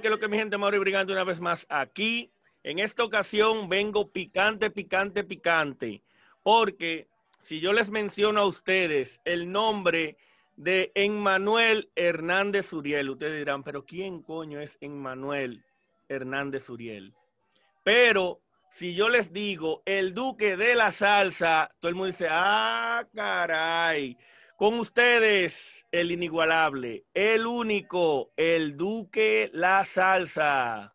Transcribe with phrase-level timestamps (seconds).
[0.00, 2.30] Que lo que mi gente, Mauri Brigante, una vez más aquí.
[2.62, 6.02] En esta ocasión vengo picante, picante, picante.
[6.42, 7.08] Porque
[7.40, 10.18] si yo les menciono a ustedes el nombre
[10.56, 15.64] de Emmanuel Hernández Uriel, ustedes dirán, pero ¿quién coño es Emmanuel
[16.08, 17.14] Hernández Uriel?
[17.82, 23.06] Pero si yo les digo el duque de la salsa, todo el mundo dice, ah,
[23.14, 24.18] caray.
[24.56, 30.94] Con ustedes, el inigualable, el único, el Duque La Salsa.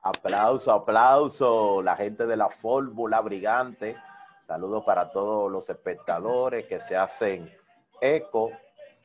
[0.00, 3.94] Aplauso, aplauso, la gente de la fórmula brigante.
[4.46, 7.54] Saludos para todos los espectadores que se hacen
[8.00, 8.50] eco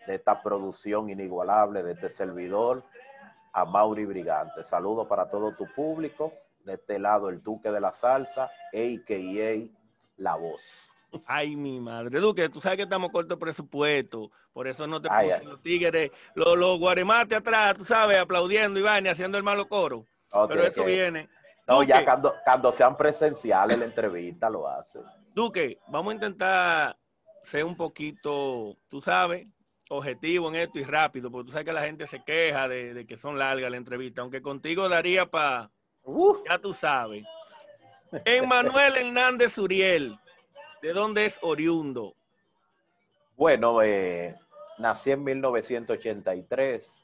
[0.08, 2.86] de esta producción inigualable de este servidor,
[3.52, 4.64] a Mauri Brigante.
[4.64, 6.32] Saludos para todo tu público.
[6.64, 9.68] De este lado, el Duque de la Salsa, a.k.a.
[10.16, 10.90] La Voz.
[11.26, 12.20] Ay, mi madre.
[12.20, 14.32] Duque, tú sabes que estamos cortos de presupuesto.
[14.54, 18.84] Por eso no te puse los tigres, los, los guaremates atrás, tú sabes, aplaudiendo y
[18.84, 20.06] vaina, haciendo el malo coro.
[20.48, 21.30] Pero eso viene.
[21.68, 25.04] No, ya cuando, cuando sean presenciales la entrevista lo hacen.
[25.34, 26.98] Duque, vamos a intentar
[27.44, 29.48] ser un poquito, tú sabes,
[29.90, 33.18] objetivo en esto y rápido, porque tú sabes que la gente se queja de, que
[33.18, 35.72] son largas la entrevista, aunque contigo daría para,
[36.48, 37.24] ya tú sabes.
[38.26, 40.18] Emmanuel Hernández Uriel,
[40.82, 42.16] ¿De dónde es oriundo?
[43.36, 44.34] Bueno, eh,
[44.78, 46.98] nací en 1983,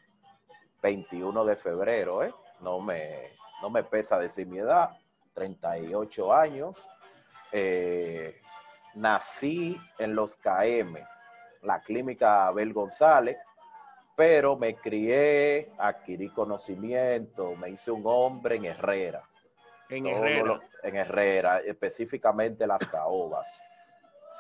[0.82, 2.34] 21 de febrero, ¿eh?
[2.62, 4.92] No me, no me pesa decir mi edad,
[5.34, 6.76] 38 años.
[7.52, 8.42] Eh,
[8.96, 10.98] nací en los KM,
[11.64, 13.38] la clínica Abel González,
[14.16, 19.22] pero me crié, adquirí conocimiento, me hice un hombre en Herrera.
[19.90, 20.60] En Herrera.
[20.84, 23.62] en Herrera, específicamente las caobas.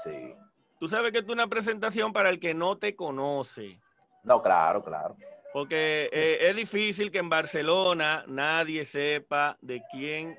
[0.04, 0.36] Sí.
[0.80, 3.80] Tú sabes que es una presentación para el que no te conoce.
[4.24, 5.16] No, claro, claro.
[5.54, 10.38] Porque eh, es difícil que en Barcelona nadie sepa de quién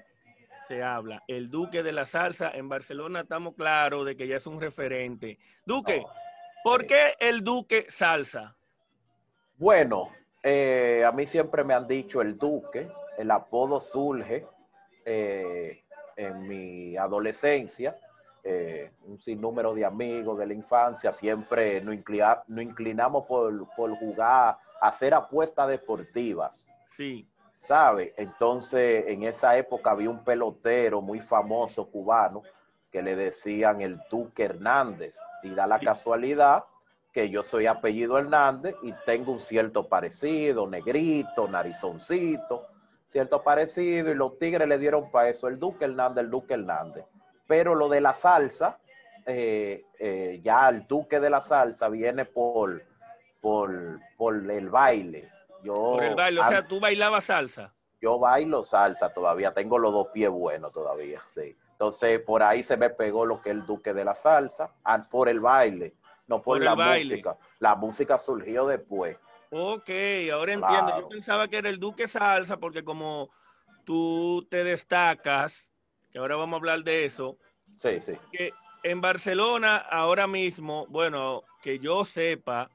[0.67, 1.23] se habla.
[1.27, 5.39] El Duque de la Salsa, en Barcelona estamos claros de que ya es un referente.
[5.65, 6.05] Duque,
[6.63, 8.57] ¿por qué el Duque Salsa?
[9.57, 10.11] Bueno,
[10.43, 14.47] eh, a mí siempre me han dicho el Duque, el apodo surge
[15.09, 15.85] eh,
[16.17, 17.97] en mi adolescencia,
[18.43, 23.67] eh, un sinnúmero de amigos de la infancia, siempre nos, inclinamos por,
[23.99, 26.67] jugar, hacer apuestas deportivas.
[26.91, 27.29] Sí.
[27.55, 28.15] ¿Sabe?
[28.17, 32.43] Entonces, en esa época había un pelotero muy famoso cubano
[32.91, 35.17] que le decían el Duque Hernández.
[35.45, 36.65] Y da la casualidad
[37.13, 42.67] que yo soy apellido Hernández y tengo un cierto parecido, negrito, narizoncito
[43.09, 47.05] cierto parecido, y los Tigres le dieron para eso el Duque Hernández, el Duque Hernández.
[47.47, 48.79] Pero lo de la salsa,
[49.25, 52.83] eh, eh, ya el Duque de la salsa viene por,
[53.41, 53.71] por,
[54.51, 55.31] el baile.
[55.63, 57.73] Yo, por el baile, o sea, tú bailabas salsa.
[58.01, 61.57] Yo bailo salsa todavía, tengo los dos pies buenos todavía, sí.
[61.73, 64.71] Entonces, por ahí se me pegó lo que es el Duque de la salsa,
[65.11, 65.95] por el baile,
[66.27, 67.37] no por, la música.
[67.59, 69.17] La música surgió después.
[69.51, 69.91] Ok,
[70.33, 71.01] ahora entiendo.
[71.01, 73.31] Yo pensaba que era el Duque Salsa porque como
[73.85, 75.71] tú te destacas,
[76.11, 77.39] que ahora vamos a hablar de eso.
[77.77, 78.13] Sí, sí.
[78.33, 78.53] Que
[78.83, 82.71] en Barcelona ahora mismo, bueno, que yo sepa,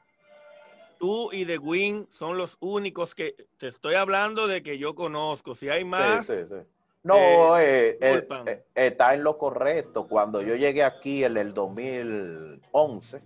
[0.99, 5.55] tú y The Win son los únicos que te estoy hablando de que yo conozco.
[5.55, 6.25] Si hay más.
[6.25, 6.67] Sí, sí, sí.
[7.03, 10.07] No, eh, eh, eh, está en lo correcto.
[10.07, 13.21] Cuando yo llegué aquí en el 2011,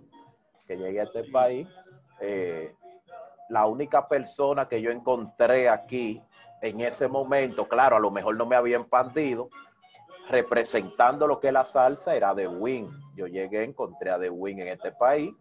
[0.65, 1.67] que llegué a este país,
[3.49, 6.21] la única persona que yo encontré aquí
[6.61, 9.49] en ese momento, claro, a lo mejor no me había expandido,
[10.29, 12.89] representando lo que es la salsa era The Win.
[13.15, 15.31] Yo llegué, encontré a The Win en este país.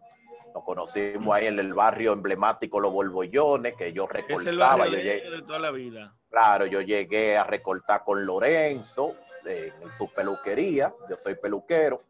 [0.53, 4.87] Nos conocimos ahí en el barrio emblemático Los Bolbollones, que yo recortaba.
[4.87, 6.15] de toda la vida.
[6.29, 10.93] Claro, yo llegué a recortar con Lorenzo en su peluquería.
[11.09, 12.03] Yo soy peluquero.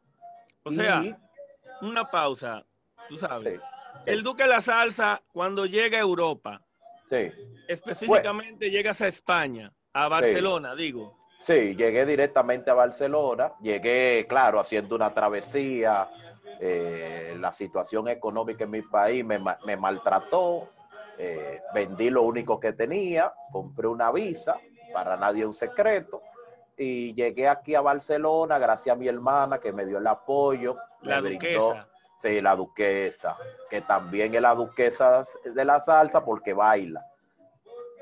[0.63, 1.01] O sea,
[1.81, 2.65] una pausa,
[3.07, 3.59] tú sabes.
[4.05, 6.61] El Duque de la Salsa, cuando llega a Europa,
[7.09, 7.31] sí.
[7.67, 11.17] específicamente llegas a España, a Barcelona, digo.
[11.39, 16.09] Sí, llegué directamente a Barcelona, llegué, claro, haciendo una travesía,
[16.59, 20.69] eh, la situación económica en mi país me, maltrató,
[21.17, 24.57] eh, vendí lo único que tenía, compré una visa,
[24.93, 26.21] para nadie un secreto,
[26.77, 31.21] y llegué aquí a Barcelona gracias a mi hermana que me dio el apoyo, la
[31.21, 31.87] duquesa.
[32.17, 33.37] Sí, la duquesa,
[33.69, 37.05] que también es la duquesa de la salsa porque baila.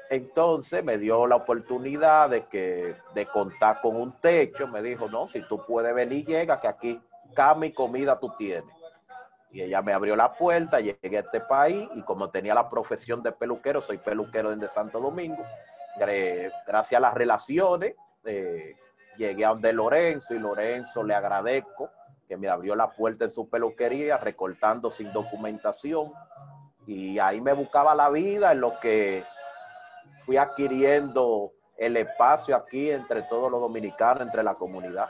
[0.10, 4.68] Entonces me dio la oportunidad de, que, de contar con un techo.
[4.68, 7.02] Me dijo, no, si tú puedes venir, llega, que aquí
[7.34, 8.76] cama y comida tú tienes.
[9.52, 13.22] Y ella me abrió la puerta, llegué a este país y como tenía la profesión
[13.22, 15.44] de peluquero, soy peluquero desde Santo Domingo,
[15.96, 17.96] gracias a las relaciones,
[18.26, 18.76] eh,
[19.16, 21.90] llegué a donde Lorenzo y Lorenzo le agradezco
[22.34, 26.12] que me abrió la puerta en su peluquería recortando sin documentación
[26.88, 29.24] y ahí me buscaba la vida en lo que
[30.26, 35.10] fui adquiriendo el espacio aquí entre todos los dominicanos, entre la comunidad.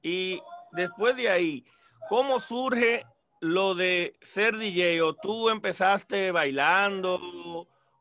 [0.00, 0.40] Y
[0.70, 1.64] después de ahí,
[2.08, 3.04] ¿cómo surge
[3.40, 5.02] lo de ser DJ?
[5.02, 7.18] ¿O tú empezaste bailando?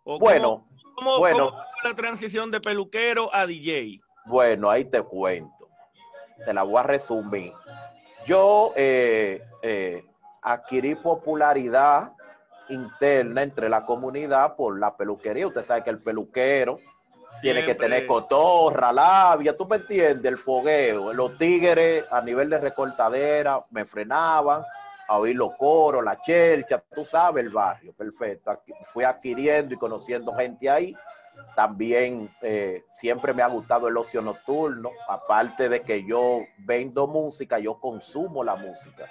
[0.04, 1.50] ¿O bueno, cómo, bueno.
[1.50, 4.00] fue la transición de peluquero a DJ?
[4.26, 5.68] Bueno, ahí te cuento.
[6.46, 7.54] Te la voy a resumir.
[8.26, 10.06] Yo eh, eh,
[10.42, 12.12] adquirí popularidad
[12.70, 15.48] interna entre la comunidad por la peluquería.
[15.48, 16.80] Usted sabe que el peluquero
[17.42, 21.14] tiene que tener cotorra, labia, tú me entiendes, el fogueo.
[21.14, 24.64] Los tigres a nivel de recortadera me frenaban
[25.08, 28.62] a oír los coros, la chelcha, tú sabes el barrio, perfecto.
[28.86, 30.96] Fui adquiriendo y conociendo gente ahí.
[31.56, 37.60] También eh, siempre me ha gustado el ocio nocturno, aparte de que yo vendo música,
[37.60, 39.10] yo consumo la música.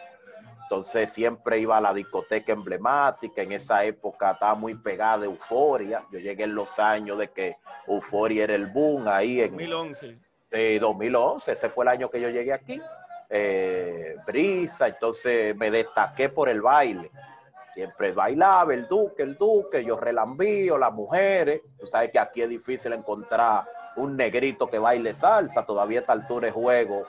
[0.63, 6.05] Entonces siempre iba a la discoteca emblemática, en esa época estaba muy pegada de Euforia.
[6.13, 7.57] Yo llegué en los años de que
[7.89, 10.19] Euforia era el boom ahí en 2011.
[10.51, 12.81] Sí, 2011, ese fue el año que yo llegué aquí.
[13.29, 17.11] Eh, brisa, entonces me destaqué por el baile.
[17.73, 21.63] Siempre bailaba el duque, el duque, yo relambío, las mujeres.
[21.79, 23.65] Tú sabes que aquí es difícil encontrar
[23.97, 27.07] un negrito que baile salsa, todavía a esta altura de juego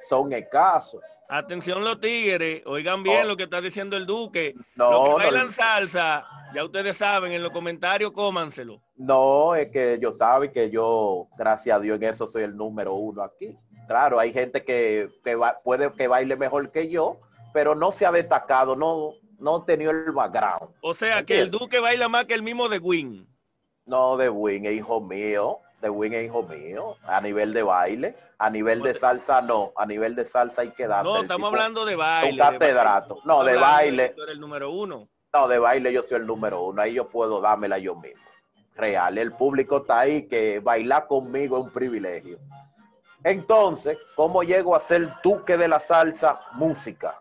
[0.00, 1.00] son escasos.
[1.28, 3.28] Atención los tigres, oigan bien oh.
[3.28, 4.54] lo que está diciendo el Duque.
[4.76, 8.80] No, los que bailan salsa, ya ustedes saben, en los comentarios cómanselo.
[8.96, 12.94] No, es que ellos saben que yo, gracias a Dios, en eso soy el número
[12.94, 13.58] uno aquí.
[13.88, 15.08] Claro, hay gente que,
[15.64, 17.18] puede que baile mejor que yo,
[17.52, 20.74] pero no se ha destacado, no, no tenido el background.
[20.80, 23.28] O sea, que el Duque baila más que el mismo de Win.
[23.84, 28.50] No, de Win, hijo mío de Win es hijo mío, a nivel de baile, a
[28.50, 31.10] nivel de salsa no, a nivel de salsa hay que darse.
[31.10, 32.30] No, estamos hablando de baile.
[32.30, 33.18] Un catedrato.
[33.24, 34.10] No, de baile.
[34.10, 35.08] Tú eres el número uno.
[35.32, 38.22] No, de baile yo soy el número uno, ahí yo puedo dármela yo mismo.
[38.74, 42.38] Real, el público está ahí, que bailar conmigo es un privilegio.
[43.24, 47.20] Entonces, ¿cómo llego a ser duque de la salsa música?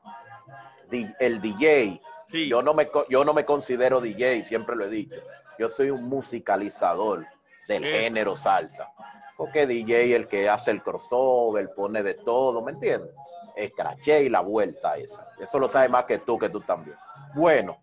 [1.20, 2.02] El DJ.
[2.28, 2.48] Sí.
[2.48, 5.22] Yo, no me, yo no me considero DJ, siempre lo he dicho.
[5.58, 7.26] Yo soy un musicalizador
[7.68, 8.92] del género salsa.
[9.38, 13.12] Porque DJ el que hace el crossover, pone de todo, ¿me entiendes?
[13.56, 15.30] El craché y la vuelta esa.
[15.40, 16.98] Eso lo sabe más que tú, que tú también.
[17.34, 17.78] Bueno,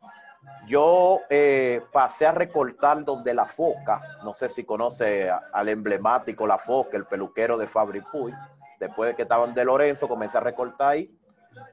[0.66, 6.58] yo eh, pasé a recortar donde la foca, no sé si conoce al emblemático La
[6.58, 8.32] Foca, el peluquero de Fabri Puy.
[8.78, 11.14] Después de que estaban de Lorenzo, comencé a recortar ahí.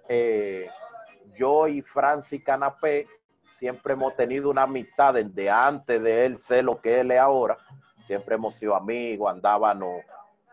[0.08, 0.70] Eh,
[1.36, 3.08] yo y Francis Canapé
[3.52, 7.58] siempre hemos tenido una amistad desde antes de él ser lo que él es ahora
[8.10, 10.04] siempre hemos sido amigos, andábamos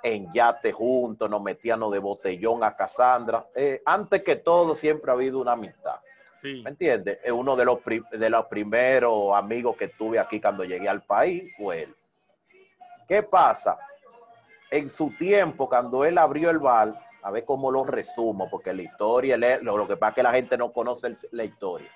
[0.03, 3.47] en yate juntos, nos metíamos de botellón a Casandra.
[3.55, 5.97] Eh, antes que todo, siempre ha habido una amistad.
[6.43, 7.19] ¿Me entiendes?
[7.25, 7.79] Es uno de los,
[8.13, 11.97] de los primeros amigos que tuve aquí cuando llegué al país, fue él.
[13.09, 13.79] ¿Qué pasa?
[14.71, 18.83] En su tiempo, cuando él abrió el bar, a ver cómo lo resumo, porque la
[18.83, 21.91] historia, lo, que pasa es que la gente no conoce la historia.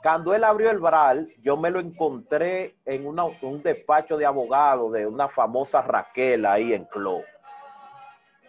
[0.00, 5.04] Cuando él abrió el Bral, yo me lo encontré en un despacho de abogado de
[5.04, 7.22] una famosa Raquel ahí en Clo.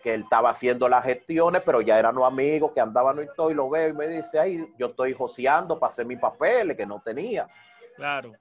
[0.04, 3.50] Que él estaba haciendo las gestiones, pero ya eran los amigos que andaban y todo,
[3.50, 6.86] y lo veo y me dice, ahí yo estoy joseando para hacer mis papeles que
[6.86, 7.48] no tenía.
[7.96, 8.34] Claro.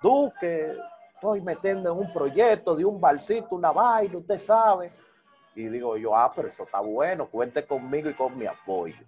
[0.00, 0.78] Duque,
[1.12, 4.90] estoy metiendo en un proyecto de un balsito, una vaina, usted sabe.
[5.54, 9.04] Y digo yo, ah, pero eso está bueno, cuente conmigo y con mi apoyo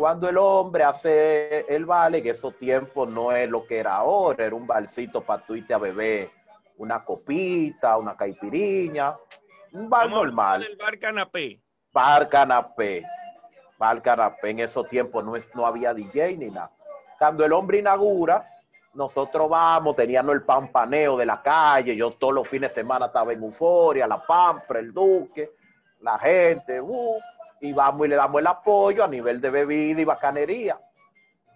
[0.00, 4.46] cuando el hombre hace el vale, que esos tiempos no es lo que era ahora,
[4.46, 6.30] era un balsito para tú irte a beber
[6.78, 9.14] una copita, una caipiriña,
[9.72, 10.62] un bar normal.
[10.62, 11.60] El bar canapé.
[11.92, 13.04] Bar canapé.
[13.76, 14.48] Bar canapé.
[14.48, 16.70] En esos tiempos no, no había DJ ni nada.
[17.18, 18.48] Cuando el hombre inaugura,
[18.94, 23.32] nosotros vamos, teníamos el pampaneo de la calle, yo todos los fines de semana estaba
[23.32, 25.52] en Euforia, la Pampra, el Duque,
[26.00, 27.18] la gente, uh,
[27.60, 30.80] y vamos y le damos el apoyo a nivel de bebida y bacanería.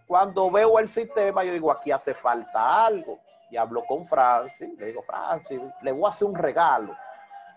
[0.07, 3.21] Cuando veo el sistema, yo digo, aquí hace falta algo.
[3.51, 6.95] Y hablo con Francis, le digo, Francis, le voy a hacer un regalo.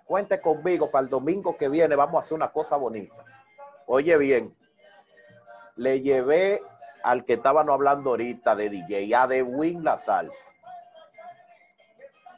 [0.06, 3.16] Cuente conmigo para el domingo que viene, vamos a hacer una cosa bonita.
[3.86, 4.56] Oye bien,
[5.76, 6.62] le llevé
[7.04, 10.46] al que estaban hablando ahorita de DJ, a de Win la salsa.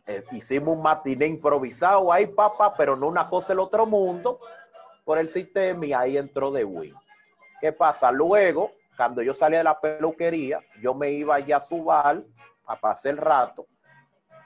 [0.07, 4.39] Eh, hicimos un matiné improvisado ahí, papá, pero no una cosa del otro mundo,
[5.03, 6.93] por el sistema y ahí entró de Win.
[7.59, 8.11] ¿Qué pasa?
[8.11, 12.23] Luego, cuando yo salía de la peluquería, yo me iba allá a su bar
[12.65, 13.65] a pasar el rato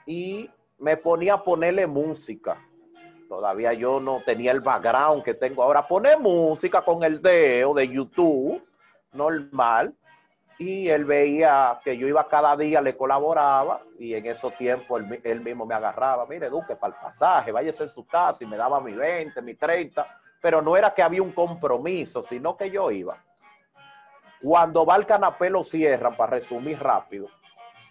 [0.06, 2.56] y me ponía a ponerle música.
[3.28, 5.86] Todavía yo no tenía el background que tengo ahora.
[5.86, 8.62] Poner música con el dedo de YouTube,
[9.12, 9.94] normal.
[10.58, 15.40] Y él veía que yo iba cada día, le colaboraba y en esos tiempos él,
[15.40, 16.26] mismo me agarraba.
[16.26, 19.54] Mire, Duque, para el pasaje, váyase en su casa y me daba mi 20, mi
[19.54, 20.20] 30.
[20.40, 23.16] Pero no era que había un compromiso, sino que yo iba.
[24.40, 27.28] Cuando va al canapé lo cierran, para resumir rápido,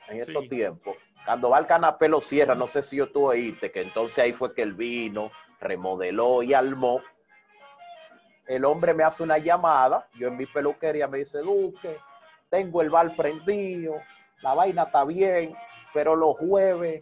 [0.08, 3.72] en esos tiempos, cuando va al canapé lo cierran, no sé si yo tú oíste,
[3.72, 7.02] que entonces ahí fue que él vino, remodeló y armó.
[8.46, 11.98] El hombre me hace una llamada, yo en mi peluquería me dice, Duque,
[12.54, 13.96] tengo el bar prendido,
[14.44, 15.56] la vaina está bien,
[15.92, 17.02] pero los jueves,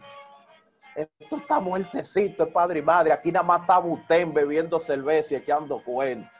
[0.94, 5.36] esto está muertecito, es padre y madre, aquí nada más está Butén bebiendo cerveza y
[5.36, 6.32] echando cuenta.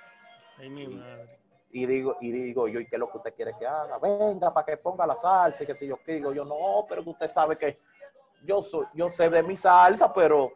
[0.57, 1.42] Ay, mi madre
[1.75, 3.99] y digo, y digo yo, ¿y qué es lo que usted quiere que haga?
[3.99, 7.28] Venga, para que ponga la salsa, y que si yo digo, yo no, pero usted
[7.28, 7.81] sabe que
[8.45, 10.52] yo, soy, yo sé de mi salsa, pero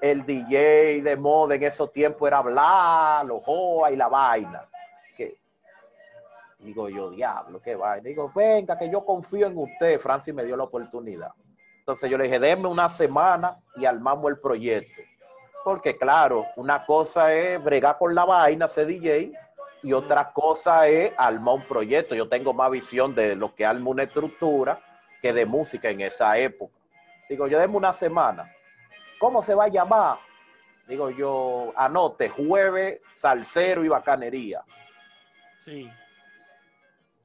[0.00, 4.68] el, DJ de moda en esos tiempos era hablar, los joa y la vaina.
[6.64, 8.08] Digo yo, diablo, qué vaina.
[8.08, 10.00] Digo, venga, que yo confío en usted.
[10.00, 11.32] Francis me dio la oportunidad.
[11.78, 15.02] Entonces yo le dije, denme una semana y armamos el proyecto.
[15.62, 19.32] Porque claro, una cosa es bregar con la vaina, ser DJ,
[19.82, 22.14] y otra cosa es armar un proyecto.
[22.14, 24.80] Yo tengo más visión de lo que arma una estructura
[25.20, 26.74] que de música en esa época.
[27.28, 28.50] Digo, yo deme una semana.
[29.20, 30.18] ¿Cómo se va a llamar?
[30.88, 34.62] Digo yo, anote, jueves, salsero y bacanería.
[35.58, 35.90] Sí.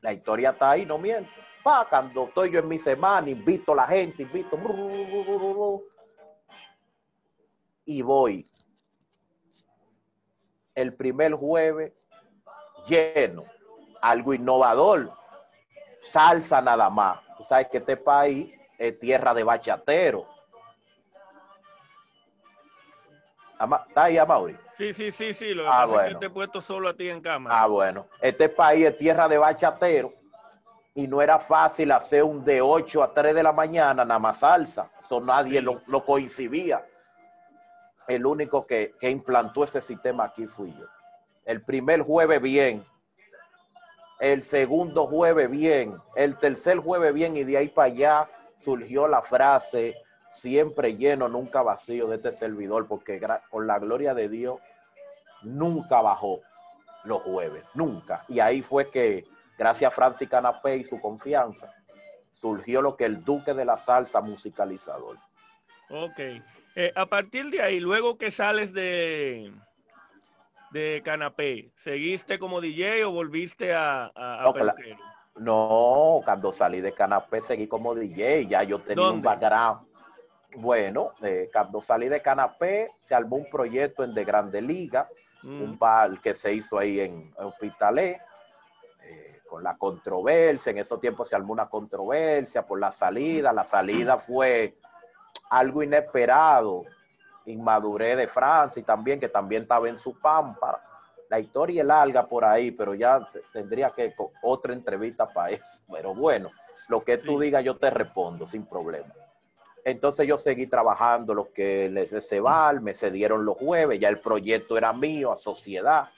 [0.02, 1.30] La historia está ahí, no miento.
[1.66, 4.58] Va, cuando estoy yo en mi semana, invito a la gente, invito.
[7.86, 8.50] Y voy.
[10.74, 11.94] El primer jueves
[12.88, 13.44] lleno,
[14.02, 15.12] algo innovador,
[16.02, 17.20] salsa nada más.
[17.38, 20.28] Tú sabes que este país es tierra de bachatero.
[23.60, 24.58] ¿Está ahí, Amaury?
[24.74, 25.54] Sí, sí, sí, sí.
[25.54, 27.62] Lo que ah, pasa es que te he puesto solo a ti en cámara.
[27.62, 28.08] Ah, bueno.
[28.22, 30.14] Este país es tierra de bachatero
[30.96, 34.40] y no era fácil hacer un de 8 a 3 de la mañana nada más
[34.40, 34.90] salsa.
[35.00, 36.86] Eso nadie lo, coincidía.
[38.08, 40.86] El único que, que implantó ese sistema aquí fui yo.
[41.44, 42.86] El primer jueves bien,
[44.20, 49.22] el segundo jueves bien, el tercer jueves bien y de ahí para allá surgió la
[49.22, 49.96] frase
[50.32, 54.60] siempre lleno, nunca vacío de este servidor, porque con la gloria de Dios
[55.42, 56.42] nunca bajó
[57.04, 58.26] los jueves, nunca.
[58.28, 59.26] Y ahí fue que,
[59.58, 61.74] gracias a Francis Canapé y su confianza,
[62.30, 65.18] surgió lo que el duque de la salsa musicalizador.
[65.90, 66.20] Ok.
[66.76, 69.52] Eh, a partir de ahí, luego que sales de,
[70.72, 74.54] de Canapé, ¿seguiste como DJ o volviste a, a,
[75.40, 79.89] no, cuando salí de Canapé seguí como DJ, ya yo tenía un background.
[80.56, 85.08] Bueno, eh, cuando salí de Canapé se armó un proyecto en De Grande Liga,
[85.44, 85.80] un mm.
[85.80, 88.20] bar que se hizo ahí en Hospitalet,
[89.04, 93.64] eh, con la controversia, en esos tiempos se armó una controversia por la salida, la
[93.64, 94.76] salida fue
[95.52, 96.84] algo inesperado,
[97.46, 100.82] inmadurez de Francia y también, que también estaba en su pampa.
[101.30, 105.82] La historia es larga por ahí, pero ya tendría que otra entrevista para eso.
[105.92, 106.50] Pero bueno,
[106.88, 109.14] lo que tú digas yo te respondo sin problema.
[109.86, 114.78] Entonces yo seguí trabajando lo que les de me cedieron los jueves, ya el proyecto
[114.78, 116.10] era mío a sociedad.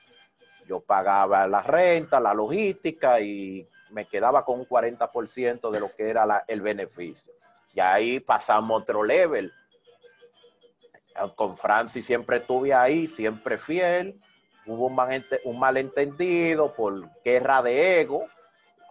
[0.68, 6.10] Yo pagaba la renta, la logística y me quedaba con un 40% de lo que
[6.10, 7.32] era el beneficio.
[7.74, 9.52] Y ahí pasamos otro level
[11.36, 14.20] con Francis siempre estuve ahí, siempre fiel.
[14.66, 18.26] Hubo un, malentendido por guerra de ego,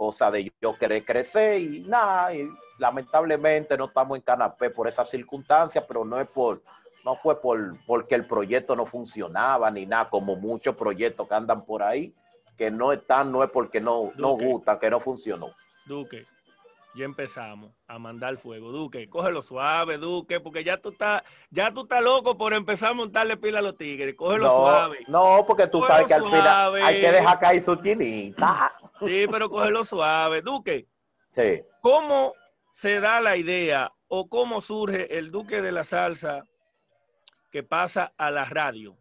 [0.00, 2.32] cosa de yo querer crecer y nada.
[2.34, 6.62] Y lamentablemente no estamos en canapé por esa circunstancia, pero no es por,
[7.04, 11.66] no fue por porque el proyecto no funcionaba ni nada, como muchos proyectos que andan
[11.66, 12.14] por ahí,
[12.56, 15.48] que no están, no es porque no, no gustan, que no funcionó.
[15.84, 16.24] Duque,
[16.94, 18.72] ya empezamos a mandar fuego.
[18.72, 22.94] Duque, cógelo suave, Duque, porque ya tú estás, ya tú estás loco por empezar a
[22.94, 24.14] montarle pila a los tigres.
[24.14, 24.98] Cógelo suave.
[25.08, 28.72] No, porque tú sabes que al final hay que dejar caer su chinita.
[29.00, 30.42] Sí, pero cógelo suave.
[30.42, 30.86] Duque,
[31.30, 31.62] sí.
[31.80, 32.34] ¿cómo
[32.74, 36.44] se da la idea o cómo surge el Duque de la Salsa
[37.50, 38.98] que pasa a la radio?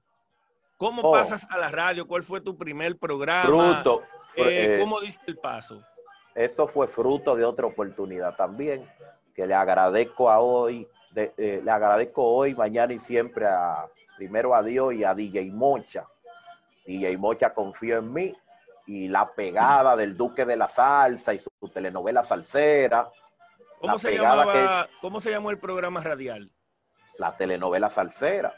[0.77, 1.11] ¿Cómo oh.
[1.11, 2.07] pasas a la radio?
[2.07, 3.43] ¿Cuál fue tu primer programa?
[3.43, 4.03] Fruto.
[4.37, 5.83] Eh, ¿Cómo diste el paso?
[6.39, 8.89] Eso fue fruto de otra oportunidad también,
[9.35, 14.63] que le agradezco a hoy, eh, le agradezco hoy, mañana y siempre a primero a
[14.63, 16.07] Dios y a DJ Mocha.
[16.85, 18.33] DJ Mocha confío en mí
[18.87, 23.11] y la pegada del Duque de la Salsa y su telenovela salsera
[23.81, 26.49] ¿Cómo se, llamaba, ¿Cómo se llamó el programa radial?
[27.17, 28.55] La telenovela Salsera.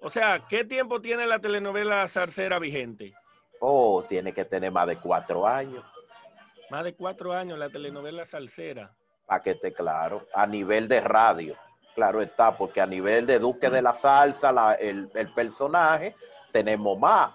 [0.00, 3.12] O sea, ¿qué tiempo tiene la telenovela Salsera vigente?
[3.58, 5.84] Oh, tiene que tener más de cuatro años.
[6.70, 8.94] Más de cuatro años la telenovela Salsera.
[9.26, 11.56] Para que esté claro, a nivel de radio.
[11.94, 16.16] Claro está, porque a nivel de Duque de la Salsa, el, el personaje,
[16.52, 17.34] tenemos más.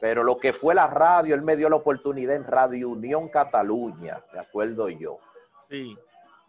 [0.00, 4.22] Pero lo que fue la radio, él me dio la oportunidad en Radio Unión Cataluña,
[4.32, 5.18] de acuerdo yo.
[5.68, 5.96] Sí.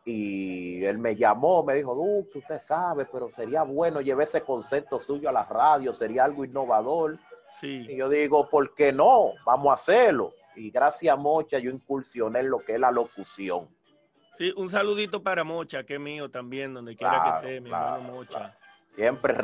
[0.05, 4.99] Y él me llamó, me dijo, Duque, usted sabe, pero sería bueno llevar ese concepto
[4.99, 7.17] suyo a la radio, sería algo innovador.
[7.59, 7.85] Sí.
[7.89, 9.33] Y yo digo, ¿por qué no?
[9.45, 10.33] Vamos a hacerlo.
[10.57, 13.69] Y gracias a Mocha yo incursioné en lo que es la locución.
[14.35, 18.13] Sí, un saludito para Mocha, que es mío también, donde quiera que esté, mi hermano
[18.13, 18.57] Mocha.
[18.95, 19.35] Siempre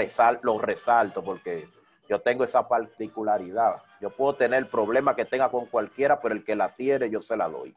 [0.42, 1.68] lo resalto porque
[2.10, 3.82] yo tengo esa particularidad.
[4.02, 7.22] Yo puedo tener el problema que tenga con cualquiera, pero el que la tiene yo
[7.22, 7.76] se la doy.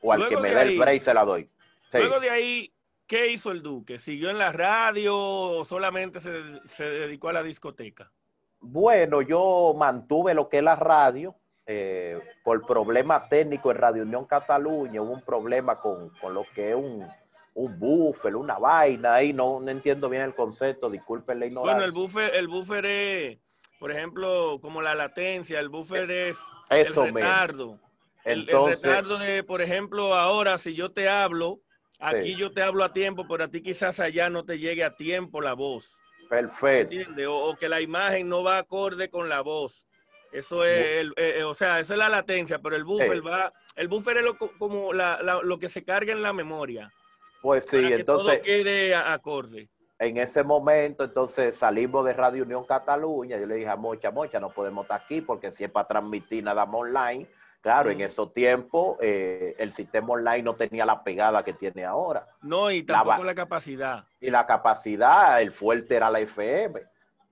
[0.00, 1.50] O al que me dé el break se la doy.
[1.92, 2.72] Luego de ahí,
[3.06, 3.98] ¿qué hizo el Duque?
[3.98, 8.12] ¿Siguió en la radio o solamente se, se dedicó a la discoteca?
[8.60, 11.34] Bueno, yo mantuve lo que es la radio.
[11.70, 16.70] Eh, por problemas técnicos en Radio Unión Cataluña, hubo un problema con, con lo que
[16.70, 17.06] es un,
[17.52, 21.74] un buffer, una vaina ahí, no, no, entiendo bien el concepto, disculpen la ignorancia.
[21.74, 23.38] Bueno, el buffer, el buffer es,
[23.78, 26.38] por ejemplo, como la latencia, el buffer es
[26.70, 27.78] Eso el retardo.
[28.24, 31.60] Entonces, el, retardo de, por ejemplo, ahora si yo te hablo,
[31.98, 34.94] aquí yo te hablo a tiempo, pero a ti quizás allá no te llegue a
[34.94, 35.98] tiempo la voz.
[36.30, 36.96] Perfecto.
[37.30, 39.87] O, o, que la imagen no va acorde con la voz.
[40.32, 43.88] Eso es, el, eh, o sea, esa es la latencia, pero el buffer va, el
[43.88, 46.92] buffer es lo, como la, lo que se carga en la memoria.
[47.40, 48.34] Pues sí, para que entonces.
[48.34, 49.68] Todo quede acorde.
[49.98, 53.36] En ese momento, entonces salimos de Radio Unión Cataluña.
[53.36, 56.44] Yo le dije a Mocha, Mocha, no podemos estar aquí porque si es para transmitir
[56.44, 57.26] nada más online.
[57.60, 62.24] Claro, en esos tiempos eh, el sistema online no tenía la pegada que tiene ahora.
[62.40, 64.04] No, y tampoco la, capacidad.
[64.20, 66.80] Y la capacidad, el fuerte era la FM.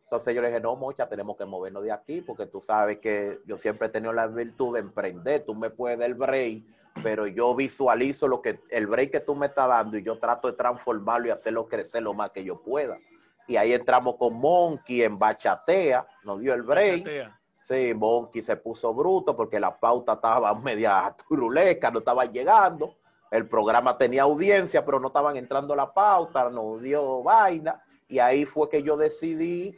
[0.06, 3.40] Entonces yo le dije, no, Mocha, tenemos que movernos de aquí porque tú sabes que
[3.44, 5.44] yo siempre he tenido la virtud de emprender.
[5.44, 6.62] Tú me puedes dar el break
[7.02, 10.48] pero yo visualizo lo que el break que tú me estás dando y yo trato
[10.48, 12.98] de transformarlo y hacerlo crecer lo más que yo pueda.
[13.46, 17.04] Y ahí entramos con Monkey en bachatea, nos dio el break.
[17.04, 17.40] Bachatea.
[17.60, 22.96] Sí, Monkey se puso bruto porque la pauta estaba media turulesca, no estaba llegando.
[23.30, 27.82] El programa tenía audiencia, pero no estaban entrando la pauta, nos dio vaina.
[28.08, 29.76] Y ahí fue que yo decidí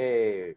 [0.00, 0.56] eh,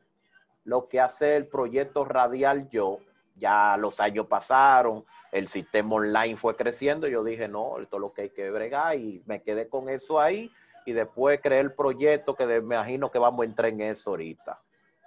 [0.63, 2.99] lo que hace el proyecto radial yo.
[3.35, 8.13] Ya los años pasaron, el sistema online fue creciendo, yo dije, no, esto es lo
[8.13, 10.51] que hay que bregar y me quedé con eso ahí
[10.85, 14.61] y después creé el proyecto que me imagino que vamos a entrar en eso ahorita.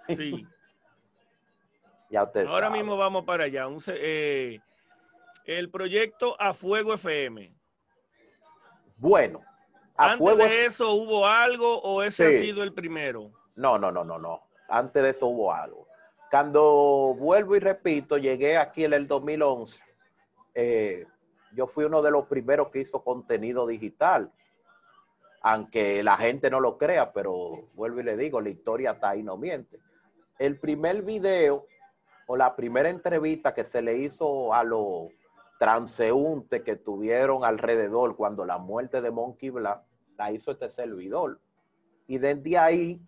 [0.09, 0.47] Sí.
[2.11, 3.67] ya usted Ahora mismo vamos para allá.
[3.89, 4.61] Eh,
[5.45, 7.53] el proyecto A Fuego FM.
[8.97, 9.43] Bueno.
[9.97, 10.45] A ¿Antes fuego...
[10.45, 13.31] de eso hubo algo o ese ha sido el primero?
[13.57, 14.43] No, no, no, no, no.
[14.69, 15.87] Antes de eso hubo algo.
[16.31, 19.87] Cuando vuelvo y repito, llegué aquí en el 2011
[20.59, 21.07] eh,
[21.53, 24.33] yo fui uno de los primeros que hizo contenido digital,
[25.43, 29.23] aunque la gente no lo crea, pero vuelvo y le digo, la historia está ahí,
[29.23, 29.79] no miente.
[30.39, 31.67] El primer video
[32.27, 35.09] o la primera entrevista que se le hizo a los
[35.59, 39.83] transeúntes que tuvieron alrededor cuando la muerte de Monkey Black,
[40.17, 41.39] la hizo este servidor.
[42.07, 43.01] Y desde ahí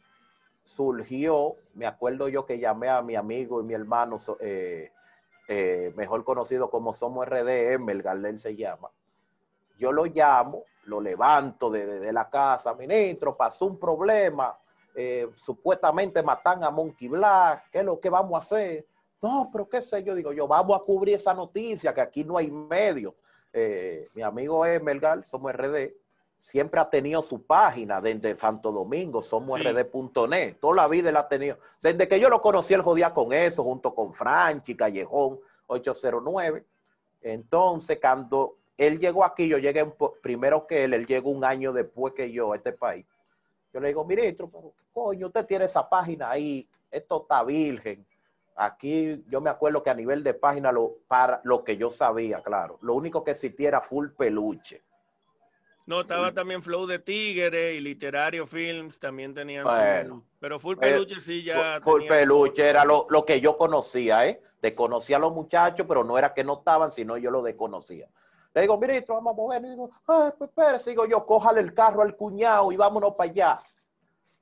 [0.68, 4.92] surgió, me acuerdo yo que llamé a mi amigo y mi hermano eh,
[5.48, 8.90] eh, mejor conocido como Somos RDM, el Gardel se llama.
[9.78, 14.58] Yo lo llamo, lo levanto de, la casa, ministro, pasó un problema,
[14.94, 18.84] eh, supuestamente matan a Monkey Black, ¿qué es lo que vamos a hacer?
[19.22, 22.36] No, pero qué sé yo, digo yo, vamos a cubrir esa noticia, que aquí no
[22.36, 23.14] hay medio.
[24.14, 25.92] Mi amigo Emelgar, somos RD,
[26.38, 31.28] siempre ha tenido su página desde Santo Domingo, somos rd.net, toda la vida él ha
[31.28, 36.64] tenido, desde que yo lo conocí, él jodía con eso, junto con Franchi, Callejón 809.
[37.20, 39.84] Entonces, cuando él llegó aquí, yo llegué
[40.22, 43.04] primero que él, él llegó un año después que yo a este país.
[43.72, 48.06] Yo le digo, ministro, pero coño, usted tiene esa página ahí, esto está virgen.
[48.54, 52.40] Aquí yo me acuerdo que a nivel de página, lo, para lo que yo sabía,
[52.42, 54.82] claro, lo único que existía era full peluche
[55.88, 59.64] no, estaba también Flow de Tigre y Literario Films también tenían.
[59.64, 61.80] Bueno, pero Full Peluche sí ya.
[61.80, 64.42] Full Peluche era lo, que yo conocía, ¿eh?
[64.60, 68.06] Desconocía a los muchachos, pero no era que no estaban, sino yo lo desconocía.
[68.52, 69.64] Le digo, ministro, vamos a mover.
[69.64, 73.30] Y digo, ay, pues espera, sigo yo, cójale el carro al cuñado y vámonos para
[73.30, 73.60] allá.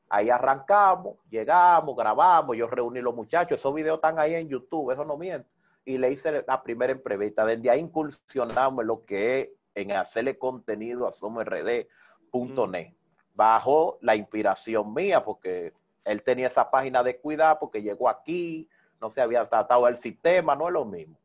[0.08, 5.04] Ahí arrancamos, llegamos, grabamos, yo reuní los muchachos, esos videos están ahí en YouTube, eso
[5.04, 5.48] no miente.
[5.84, 7.44] Y le hice la primera entrevista.
[7.44, 12.94] Desde ahí incursionamos en lo que es en hacerle contenido a somosrd.net.
[13.34, 18.68] Bajo la inspiración mía, porque él tenía esa página de cuidado, porque llegó aquí,
[19.00, 21.18] no se había tratado el sistema, no es lo mismo.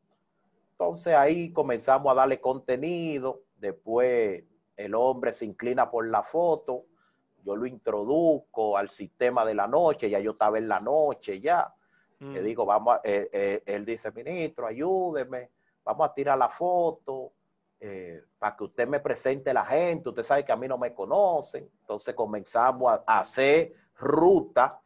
[0.72, 4.44] Entonces ahí comenzamos a darle contenido, después
[4.76, 6.84] el hombre se inclina por la foto,
[7.42, 11.74] yo lo introduzco al sistema de la noche, ya yo estaba en la noche ya.
[12.20, 12.44] Le mm.
[12.44, 15.50] digo, vamos, a, eh, eh, él dice, ministro, ayúdeme,
[15.82, 17.32] vamos a tirar la foto
[17.84, 20.94] eh, para que usted me presente la gente, usted sabe que a mí no me
[20.94, 21.68] conocen.
[21.80, 24.80] Entonces comenzamos a, hacer ruta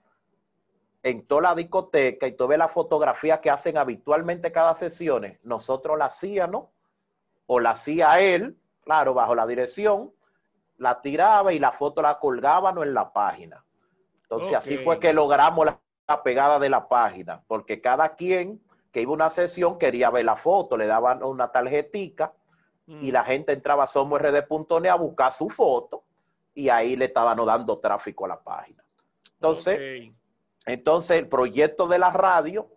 [1.03, 6.07] en toda la discoteca y toda la fotografía que hacen habitualmente cada sesión, nosotros la
[6.07, 6.69] hacíamos
[7.45, 10.15] o la hacía él, claro, bajo la dirección,
[10.79, 13.63] la tiraba y la foto la colgábamos en la página.
[14.23, 18.59] Entonces así fue que logramos la, pegada de la página, porque cada quien
[18.91, 22.33] que iba a una sesión quería ver la foto, le daban una tarjetica
[22.87, 23.27] y la mm.
[23.27, 26.05] gente entraba a somosrd.net a buscar su foto
[26.55, 28.83] y ahí le estaban dando tráfico a la página.
[29.35, 30.11] Entonces,
[30.65, 32.69] entonces el proyecto de la radio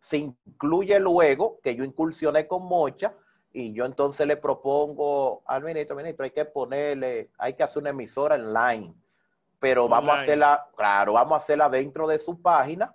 [0.00, 3.14] se incluye luego que yo incursioné con Mocha
[3.52, 7.90] y yo entonces le propongo al ministro, ministro, hay que ponerle, hay que hacer una
[7.90, 8.94] emisora online,
[9.58, 12.94] pero vamos a hacerla, claro, vamos a hacerla dentro de su página,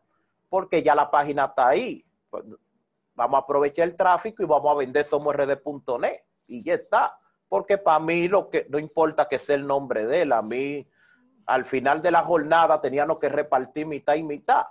[0.49, 2.05] porque ya la página está ahí.
[2.29, 2.43] Pues,
[3.15, 7.17] vamos a aprovechar el tráfico y vamos a vender somosrd.net y ya está.
[7.47, 10.87] Porque para mí lo que no importa que sea el nombre de él, a mí
[11.45, 14.65] al final de la jornada teníamos que repartir mitad y mitad.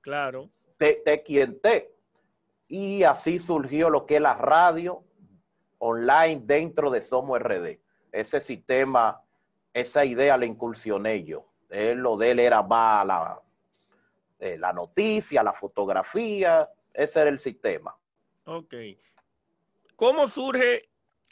[0.00, 0.48] Claro.
[0.78, 1.94] De, de quien te.
[2.68, 5.02] Y así surgió lo que es la radio,
[5.78, 7.80] online dentro de Somos RD.
[8.12, 9.22] Ese sistema,
[9.72, 11.46] esa idea la incursioné yo.
[11.70, 13.40] Él, lo de él era más la,
[14.38, 17.96] eh, la noticia, la fotografía, ese era el sistema.
[18.44, 18.74] Ok.
[19.96, 20.88] ¿Cómo surge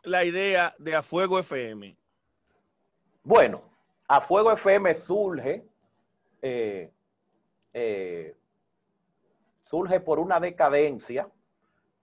[0.07, 1.97] la idea de A Fuego FM?
[3.23, 3.62] Bueno,
[4.09, 5.69] A Fuego FM surge,
[6.40, 6.92] eh,
[7.73, 8.37] eh,
[9.64, 11.31] surge por una decadencia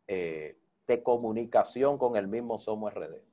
[0.06, 3.24] de comunicación con el mismo Somos RD.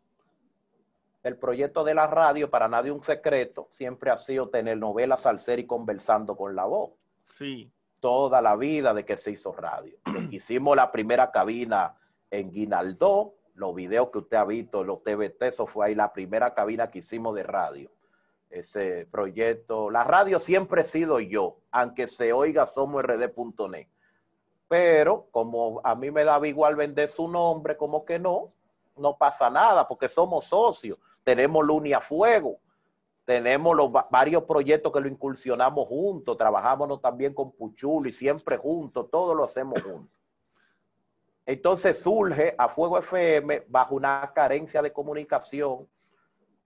[1.22, 5.38] El proyecto de la radio, para nadie un secreto, siempre ha sido tener novelas al
[5.38, 6.92] ser y conversando con la voz.
[7.24, 7.70] Sí.
[7.98, 9.98] Toda la vida de que se hizo radio.
[10.30, 11.94] Hicimos la primera cabina
[12.30, 16.55] en Guinaldo, los videos que usted ha visto, los TVT, eso fue ahí la primera
[16.55, 17.90] cabina que hicimos de radio.
[18.49, 23.87] Ese proyecto, la radio siempre he sido yo, aunque se oiga somosrd.net
[24.70, 28.53] pero como a mí me daba igual vender su nombre, como que no,
[28.96, 30.96] no pasa nada, porque somos socios.
[31.25, 32.61] Tenemos Lunia Fuego,
[33.25, 39.11] tenemos los varios proyectos que lo incursionamos juntos, trabajamos también con Puchul y siempre juntos,
[39.11, 40.19] todo lo hacemos juntos.
[41.46, 45.88] Entonces surge a Fuego FM bajo una carencia de comunicación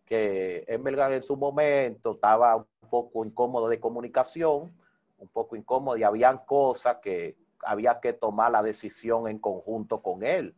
[0.05, 4.77] que Emelgar en su momento estaba un poco incómodo de comunicación,
[5.19, 10.23] un poco incómodo y habían cosas que había que tomar la decisión en conjunto con
[10.23, 10.55] él,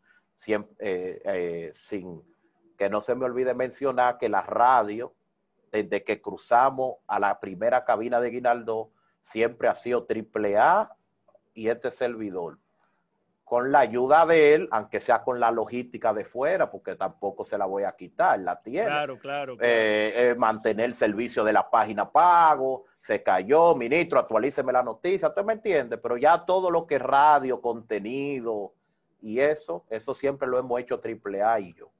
[0.49, 2.23] eh, eh, sin
[2.77, 5.15] que no se me olvide mencionar que la radio,
[5.71, 8.91] desde que cruzamos a la primera cabina de Guinaldo,
[9.23, 10.95] siempre ha sido triple A
[11.55, 12.59] y este servidor.
[13.47, 17.57] Con la ayuda de él, aunque sea con la logística de fuera, porque tampoco se
[17.57, 18.89] la voy a quitar, la tiene.
[18.89, 19.57] Claro, claro.
[19.61, 25.45] Eh, mantener el servicio de la página pago, se cayó, ministro, actualíceme la noticia, usted
[25.45, 28.73] me entiende, pero ya todo lo que es radio, contenido
[29.23, 31.93] y eso, eso siempre lo hemos hecho triple A y yo.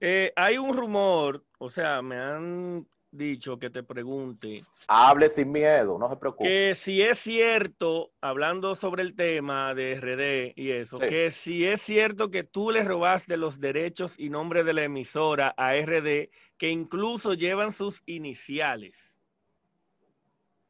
[0.00, 4.64] Eh, hay un rumor, o sea, me han dicho que te pregunte.
[4.88, 6.48] Hable sin miedo, no se preocupe.
[6.48, 11.82] Que si es cierto, hablando sobre el tema de RD y eso, que si es
[11.82, 16.68] cierto que tú le robaste los derechos y nombre de la emisora a RD, que
[16.68, 19.18] incluso llevan sus iniciales.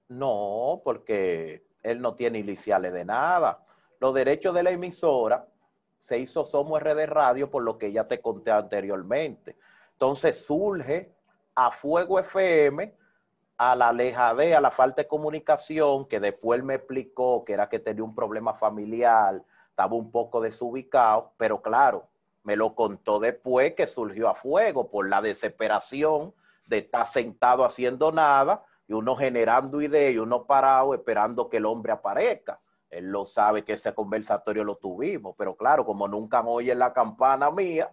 [0.09, 3.65] No, porque él no tiene iniciales de nada.
[4.01, 5.47] Los derechos de la emisora
[5.99, 9.57] se hizo Somos RD Radio por lo que ya te conté anteriormente.
[9.93, 11.16] Entonces surge
[11.57, 12.95] a Fuego FM,
[13.57, 17.79] a la alejadez, a la falta de comunicación, que después me explicó que era que
[17.79, 22.07] tenía un problema familiar, estaba un poco desubicado, pero claro,
[22.45, 26.35] me lo contó después que surgió a fuego por la desesperación
[26.67, 31.65] de estar sentado haciendo nada y uno generando ideas y uno parado esperando que el
[31.65, 32.61] hombre aparezca.
[32.91, 37.51] Él lo sabe que ese conversatorio lo tuvimos, pero claro, como nunca oye la campana
[37.51, 37.91] mía,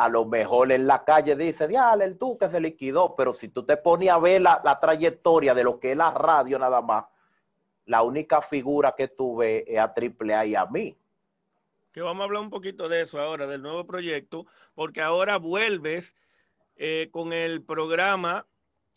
[0.00, 3.66] a lo mejor en la calle dice, diale, el que se liquidó, pero si tú
[3.66, 7.04] te pones a ver la, trayectoria de lo que es la radio nada más,
[7.84, 10.96] la única figura que tuve es a Triple A y a mí.
[11.92, 16.16] Que vamos a hablar un poquito de eso ahora, del nuevo proyecto, porque ahora vuelves
[16.76, 18.46] eh, con el programa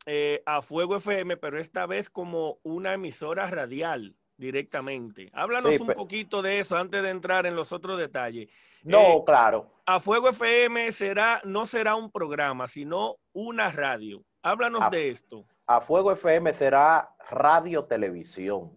[0.05, 5.29] eh, a Fuego FM, pero esta vez como una emisora radial directamente.
[5.33, 8.47] Háblanos un poquito de eso antes de entrar en los otros detalles.
[8.83, 9.69] No, eh, claro.
[9.85, 14.23] A Fuego FM será, no será un programa, sino una radio.
[14.41, 15.45] Háblanos de esto.
[15.65, 18.71] A Fuego FM será radio televisión.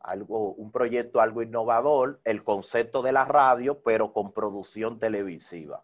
[0.00, 5.82] Algo, un proyecto algo innovador, el concepto de la radio, pero con producción televisiva,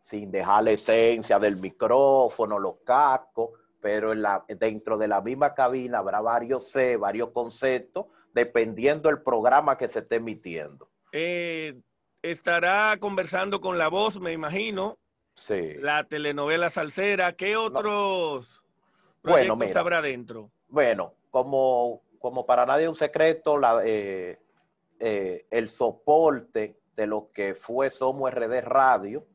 [0.00, 5.54] sin dejar la esencia del micrófono, los cascos, pero en la, dentro de la misma
[5.54, 10.88] cabina habrá varios C, varios conceptos, dependiendo del programa que se esté emitiendo.
[11.12, 11.80] Eh,
[12.22, 14.98] estará conversando con la voz, me imagino.
[15.34, 15.74] Sí.
[15.78, 17.32] La telenovela salsera.
[17.32, 18.62] ¿Qué otros
[19.22, 20.50] bueno, proyectos habrá dentro?
[20.68, 24.38] Bueno, como, como para nadie es un secreto, la, eh,
[25.00, 29.26] eh, el soporte de lo que fue Somos RD Radio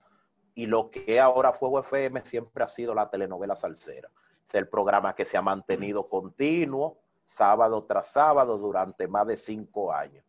[0.55, 4.09] y lo que ahora Fuego FM siempre ha sido la telenovela salsera.
[4.45, 9.93] Es el programa que se ha mantenido continuo, sábado tras sábado, durante más de cinco
[9.93, 10.23] años.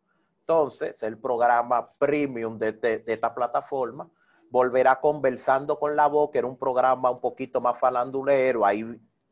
[0.49, 4.09] Entonces, el programa premium de, de, esta plataforma
[4.51, 8.65] volverá conversando con la voz, que era un programa un poquito más falandulero.
[8.65, 8.83] Ahí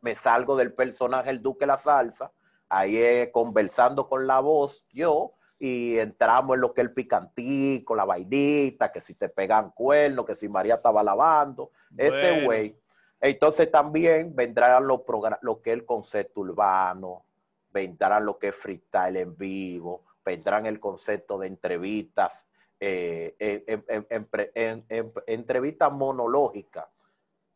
[0.02, 2.30] me salgo del personaje El Duque La Salsa.
[2.68, 8.04] Ahí conversando con la voz yo y entramos en lo que es el picantico, la
[8.04, 11.70] vainita, que si te pegan cuernos, que si María estaba lavando.
[11.96, 12.76] Ese güey
[13.20, 15.00] entonces también vendrán los
[15.40, 17.24] lo que es el concepto urbano,
[17.72, 22.46] vendrán lo que es freestyle en vivo, vendrán el concepto de entrevistas,
[22.80, 23.36] eh,
[25.26, 26.86] entrevistas monológicas.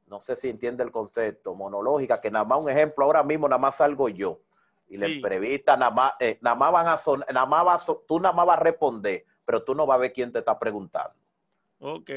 [0.07, 3.59] No sé si entiende el concepto, monológica, que nada más un ejemplo, ahora mismo nada
[3.59, 4.41] más salgo yo.
[4.89, 8.35] Y la entrevista nada más, eh, nada más van a sonar, nada más tú nada
[8.35, 11.15] más vas a responder, pero tú no vas a ver quién te está preguntando.
[11.81, 12.11] Ok.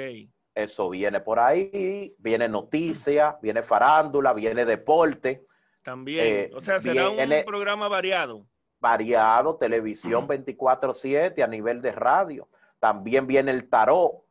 [0.56, 5.48] Eso viene por ahí, viene noticia, viene farándula, viene deporte.
[5.82, 8.46] También, eh, o sea, será un programa variado.
[8.84, 12.50] Variado, televisión 24/7 a nivel de radio.
[12.80, 14.24] También viene el tarot.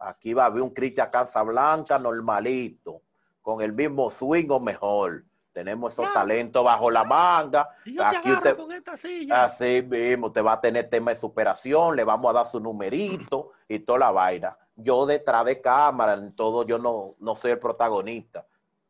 [0.00, 3.02] Aquí va a haber un Cristian Casablanca normalito,
[3.42, 5.24] con el mismo swing o mejor.
[5.52, 7.68] Tenemos esos talentos bajo la manga.
[8.04, 9.44] Aquí usted, con esta silla.
[9.44, 13.50] Así mismo, te va a tener tema de superación, le vamos a dar su numerito
[13.68, 17.58] y toda la vaina yo detrás de cámara, en todo, yo no, no soy el
[17.58, 18.46] protagonista.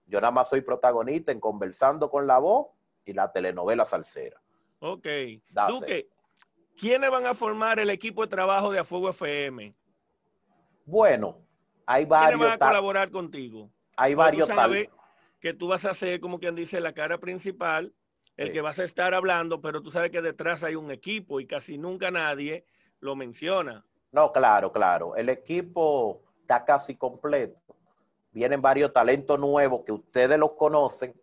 [0.07, 2.69] Yo nada más soy protagonista en conversando con la voz
[3.05, 4.41] y la telenovela salsera.
[4.81, 5.07] Ok.
[5.69, 6.09] Duque,
[6.79, 9.75] ¿quiénes van a formar el equipo de trabajo de A Fuego FM?
[10.85, 11.39] Bueno,
[11.87, 12.39] hay varios.
[12.39, 13.71] ¿Quiénes van a colaborar contigo?
[13.97, 14.49] Hay varios.
[14.49, 14.89] Tú sabes
[15.41, 17.93] que tú vas a ser, como quien dice, la cara principal,
[18.37, 21.47] el que vas a estar hablando, pero tú sabes que detrás hay un equipo y
[21.47, 22.65] casi nunca nadie
[23.01, 23.85] lo menciona.
[24.13, 25.17] No, claro, claro.
[25.17, 27.61] El equipo está casi completo.
[28.31, 31.15] Vienen varios talentos nuevos que ustedes los conocen,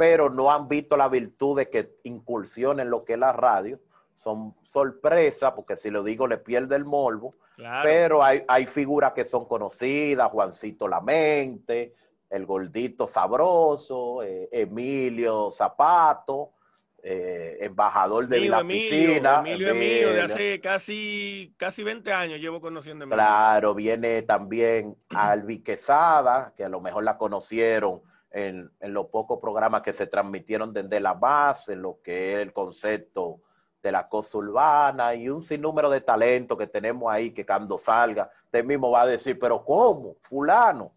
[0.00, 3.78] pero no han visto la virtud de que incursionen lo que es la radio.
[4.14, 7.34] Son sorpresas, porque si lo digo le pierde el morbo.
[7.82, 11.92] Pero hay, hay figuras que son conocidas, Juancito Lamente,
[12.30, 16.52] el gordito sabroso, eh, Emilio Zapato,
[17.02, 19.40] eh, embajador de la piscina.
[19.40, 23.06] Emilio, Emilio, de hace casi, casi 20 años llevo conociendo.
[23.06, 29.82] Claro, viene también Albi Quesada, que a lo mejor la conocieron en, los pocos programas
[29.82, 33.40] que se transmitieron desde la base, lo que es el concepto
[33.82, 38.30] de la cosa urbana y un sinnúmero de talentos que tenemos ahí que cuando salga,
[38.44, 40.16] usted mismo va a decir, pero ¿cómo?
[40.20, 40.92] Fulano.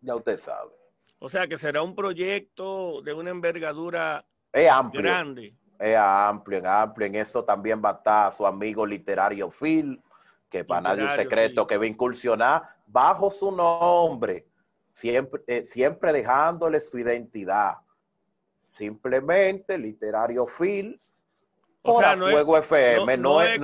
[0.00, 0.70] Ya usted sabe.
[1.18, 5.02] O sea que será un proyecto de una envergadura es amplio.
[5.02, 5.54] Grande.
[5.78, 7.06] Es amplio, es amplio.
[7.06, 10.00] En eso también va a estar su amigo literario Phil,
[10.48, 14.46] que para nadie un secreto que va a incursionar bajo su nombre,
[14.98, 17.74] siempre, eh, siempre dejándole su identidad.
[18.72, 21.00] Simplemente literario Phil
[21.82, 23.16] o sea, no es, FM.
[23.16, 23.58] No, es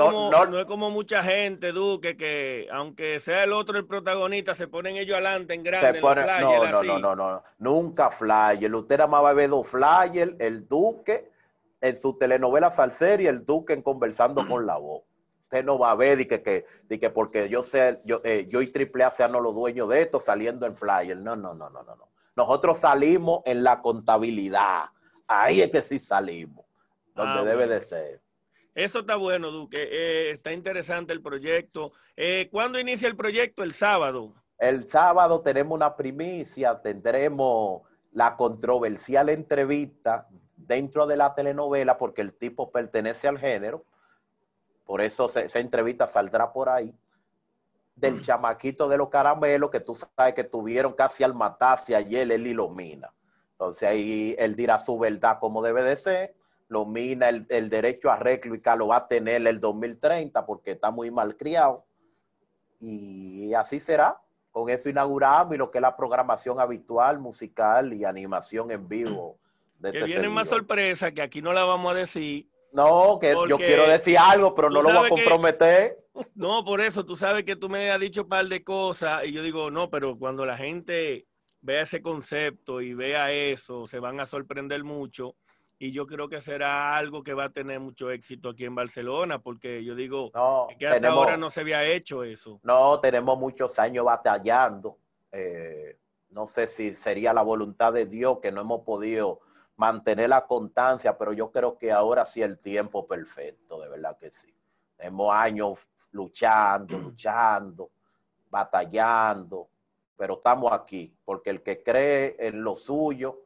[0.66, 5.54] como, mucha gente, Duque, que aunque sea el otro el protagonista, se ponen ellos adelante
[5.54, 6.00] en grande.
[6.00, 8.72] no, no, no, no, no, nunca flyer.
[8.74, 11.30] Usted nada más va a ver dos flyers, el Duque
[11.80, 15.02] en su telenovela Salcer y el Duque en Conversando con la Voz.
[15.54, 16.66] Usted no va a ver que, que,
[16.98, 20.18] que porque yo sé, yo, eh, yo y Triple A sean los dueños de esto
[20.18, 21.16] saliendo en flyer.
[21.16, 22.08] No, no, no, no, no, no.
[22.34, 24.86] Nosotros salimos en la contabilidad.
[25.28, 26.66] Ahí es que sí salimos
[27.14, 28.20] donde ah, debe de ser.
[28.74, 29.76] Eso está bueno, Duque.
[29.78, 31.92] Eh, está interesante el proyecto.
[32.16, 33.62] Eh, ¿Cuándo inicia el proyecto?
[33.62, 34.34] El sábado.
[34.58, 42.32] El sábado tenemos una primicia, tendremos la controversial entrevista dentro de la telenovela porque el
[42.32, 43.84] tipo pertenece al género.
[44.84, 46.94] Por eso esa entrevista saldrá por ahí.
[47.96, 52.46] del chamaquito de los caramelos, que tú sabes que tuvieron casi al matarse ayer él
[52.46, 53.12] y mina.
[53.52, 56.34] Entonces ahí él dirá su verdad como debe de ser,
[56.68, 61.10] lo mina el, derecho a réplica, lo va a tener el 2030 porque está muy
[61.10, 61.86] mal criado.
[62.80, 64.20] Y así será.
[64.50, 69.38] Con eso inauguramos y lo que es la programación habitual, musical y animación en vivo.
[69.78, 72.48] De que este viene más sorpresa que aquí no la vamos a decir.
[72.74, 75.96] No, que yo quiero decir algo, pero no lo voy a comprometer.
[76.34, 79.32] no, por eso, tú sabes que tú me has dicho un par de cosas y
[79.32, 81.26] yo digo, no, pero cuando la gente
[81.60, 85.36] vea ese concepto y vea eso, se van a sorprender mucho
[85.78, 89.38] y yo creo que será algo que va a tener mucho éxito aquí en Barcelona,
[89.38, 90.32] porque yo digo
[90.76, 92.58] que hasta ahora no se había hecho eso.
[92.64, 94.98] No, tenemos muchos años batallando.
[95.30, 95.96] Eh,
[96.30, 99.40] no sé si sería la voluntad de Dios que no hemos podido
[99.76, 104.30] mantener la constancia, pero yo creo que ahora sí el tiempo perfecto, de verdad que
[104.30, 104.54] sí.
[104.96, 107.90] Tenemos años luchando, luchando,
[108.48, 109.68] batallando,
[110.16, 113.42] pero estamos aquí, porque el que cree en lo suyo,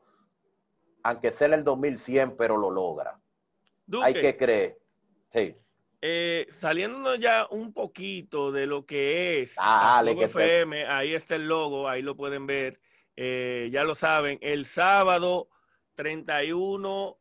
[1.03, 3.19] aunque sea en el 2100, pero lo logra.
[4.03, 4.79] Hay que creer.
[5.29, 5.57] Sí.
[6.01, 11.89] Eh, saliendo ya un poquito de lo que es ah, FM, ahí está el logo,
[11.89, 12.81] ahí lo pueden ver.
[13.17, 15.49] Eh, ya lo saben, el sábado
[15.99, 17.19] 31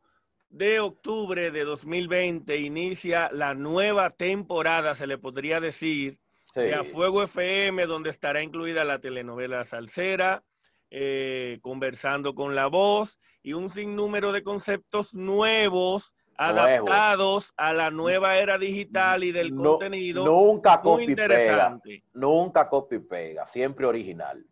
[0.50, 6.20] de octubre de 2020 inicia la nueva temporada, se le podría decir,
[6.54, 10.44] de A Fuego FM, donde estará incluida la telenovela Salsera,
[10.90, 18.38] eh, conversando con la voz y un sinnúmero de conceptos nuevos adaptados a la nueva
[18.38, 20.24] era digital y del contenido.
[20.24, 21.88] Nunca copy interesante.
[21.88, 24.46] Pega, nunca copy pega, siempre original.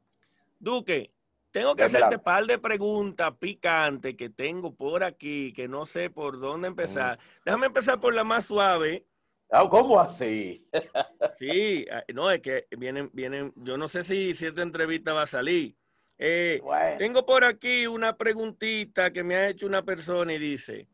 [0.59, 1.13] Duque,
[1.57, 6.11] tengo que hacerte un par de preguntas picantes que tengo por aquí, que no sé
[6.11, 7.19] por dónde empezar.
[7.47, 9.07] Déjame empezar por la más suave.
[9.51, 10.69] Ah, ¿Cómo así?
[11.39, 15.23] sí, ah, no, es que vienen, vienen, yo no sé si, si esta entrevista va
[15.23, 15.75] a salir.
[16.19, 16.61] Eh,
[16.99, 20.89] tengo por aquí una preguntita que me ha hecho una persona y dice,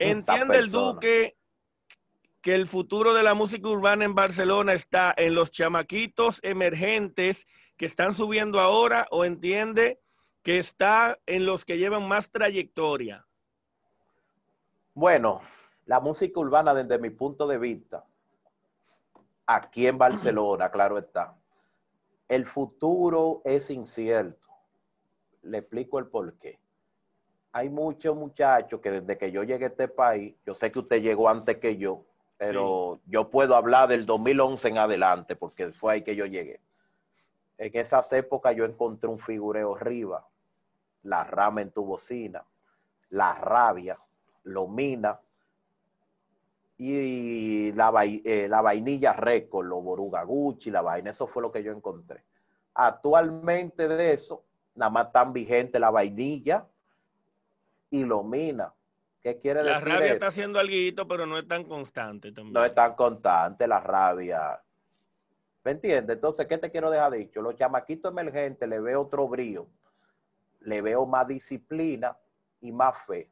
[0.00, 1.36] ¿entiende el Duque
[2.40, 7.46] que el futuro de la música urbana en Barcelona está en los chamaquitos emergentes
[7.82, 10.00] que están subiendo ahora o entiende
[10.44, 13.26] que está en los que llevan más trayectoria?
[14.94, 15.40] Bueno,
[15.86, 18.04] la música urbana desde mi punto de vista,
[19.46, 21.34] aquí en Barcelona, claro está,
[22.28, 24.48] el futuro es incierto.
[25.42, 26.60] Le explico el por qué.
[27.50, 31.02] Hay muchos muchachos que desde que yo llegué a este país, yo sé que usted
[31.02, 32.04] llegó antes que yo,
[32.36, 36.60] pero yo puedo hablar del 2011 en adelante, porque fue ahí que yo llegué
[37.62, 40.26] en esas épocas yo encontré un figureo arriba,
[41.04, 42.44] la rama en tu bocina,
[43.10, 43.98] la rabia,
[44.44, 45.20] Lomina
[46.76, 51.70] y la, eh, la vainilla récord, los borugaguchi, la vaina, eso fue lo que yo
[51.70, 52.24] encontré.
[52.74, 54.44] Actualmente de eso,
[54.74, 56.66] nada más están vigentes la vainilla
[57.90, 58.72] y Lomina.
[59.20, 59.86] ¿Qué quiere decir?
[59.86, 62.54] La rabia está haciendo algo, pero no es tan constante también.
[62.54, 64.60] No es tan constante la rabia
[65.64, 66.16] ¿Me entiendes?
[66.16, 67.40] Entonces, ¿qué te quiero dejar dicho?
[67.40, 69.66] Los chamaquitos emergentes le veo otro brío,
[70.60, 72.16] le veo más disciplina
[72.60, 73.30] y más fe.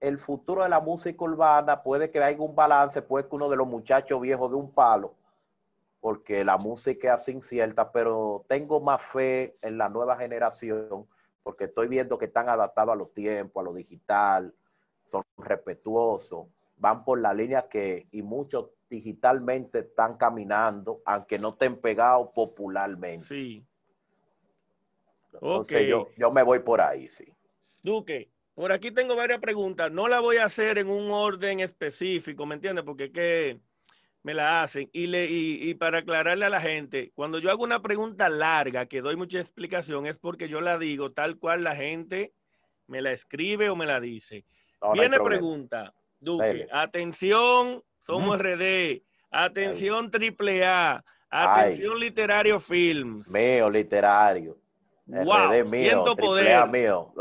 [0.00, 3.56] El futuro de la música urbana puede que haya un balance, puede que uno de
[3.56, 5.14] los muchachos viejos de un palo,
[6.00, 11.06] porque la música es incierta, pero tengo más fe en la nueva generación,
[11.42, 14.54] porque estoy viendo que están adaptados a los tiempos, a lo digital,
[15.04, 21.80] son respetuosos, van por la línea que, y muchos digitalmente están caminando, aunque no estén
[21.80, 23.24] pegados popularmente.
[23.24, 23.64] Sí.
[25.32, 27.32] Entonces yo, yo me voy por ahí, sí.
[27.82, 29.92] Duque, por aquí tengo varias preguntas.
[29.92, 32.84] No la voy a hacer en un orden específico, ¿me entiendes?
[32.84, 33.60] Porque es que
[34.22, 34.88] me la hacen.
[34.92, 38.86] Y, le, y, y, para aclararle a la gente, cuando yo hago una pregunta larga,
[38.86, 42.32] que doy mucha explicación, es porque yo la digo tal cual la gente
[42.86, 44.44] me la escribe o me la dice.
[44.94, 49.02] Viene pregunta, Duque, atención somos RD.
[49.30, 51.04] Atención triple A.
[51.28, 53.28] Atención Literario Films.
[53.28, 54.56] Mío, literario.
[55.04, 56.66] Wow, RD mío, siento poder.
[56.68, 57.12] mío.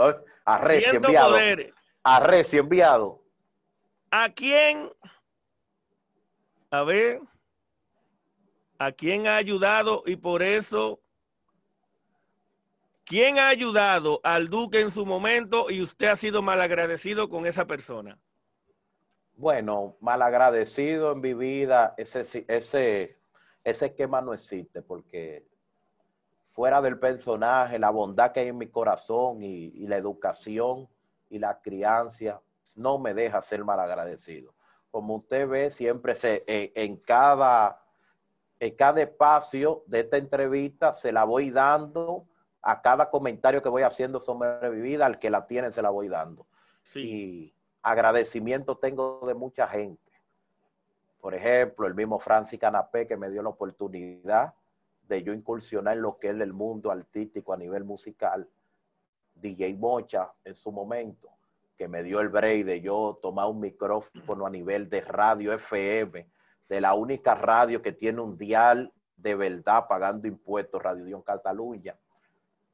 [0.45, 1.31] Arrecio enviado.
[1.31, 1.73] Poder.
[2.03, 3.21] Arrecio enviado.
[4.09, 4.89] ¿A quién?
[6.71, 7.19] A ver.
[8.79, 10.03] ¿A quién ha ayudado?
[10.05, 11.01] Y por eso,
[13.03, 17.67] ¿quién ha ayudado al Duque en su momento y usted ha sido malagradecido con esa
[17.67, 18.17] persona?
[19.37, 23.17] Bueno, malagradecido en mi vida, ese, ese,
[23.63, 25.47] ese esquema no existe porque
[26.49, 30.89] fuera del personaje, la bondad que hay en mi corazón y, la educación
[31.29, 32.41] y la crianza
[32.73, 34.55] no me deja ser malagradecido.
[34.89, 37.79] Como usted ve, siempre se, en, cada
[38.59, 42.25] en cada espacio de esta entrevista se la voy dando
[42.63, 45.91] a cada comentario que voy haciendo sobre mi vida, al que la tiene se la
[45.91, 46.47] voy dando.
[46.81, 47.01] Sí.
[47.01, 47.56] Y
[47.87, 50.11] agradecimiento tengo de mucha gente.
[51.21, 54.53] Por ejemplo, el mismo Francis Canapé que me dio la oportunidad
[55.03, 58.49] de yo incursionar en lo que es el mundo artístico a nivel musical.
[59.35, 61.29] DJ Mocha en su momento,
[61.77, 66.27] que me dio el break de yo tomar un micrófono a nivel de radio FM,
[66.67, 71.97] de la única radio que tiene un dial de verdad pagando impuestos, Radio Dion Cataluña.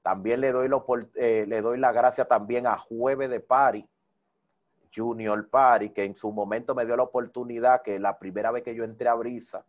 [0.01, 0.83] También le doy, lo,
[1.15, 3.87] eh, le doy la gracia también a Jueves de Pari,
[4.93, 8.75] Junior Pari, que en su momento me dio la oportunidad que la primera vez que
[8.75, 9.65] yo entré a Brisa,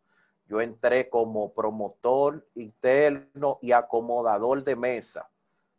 [0.47, 5.29] yo entré como promotor interno y acomodador de mesa.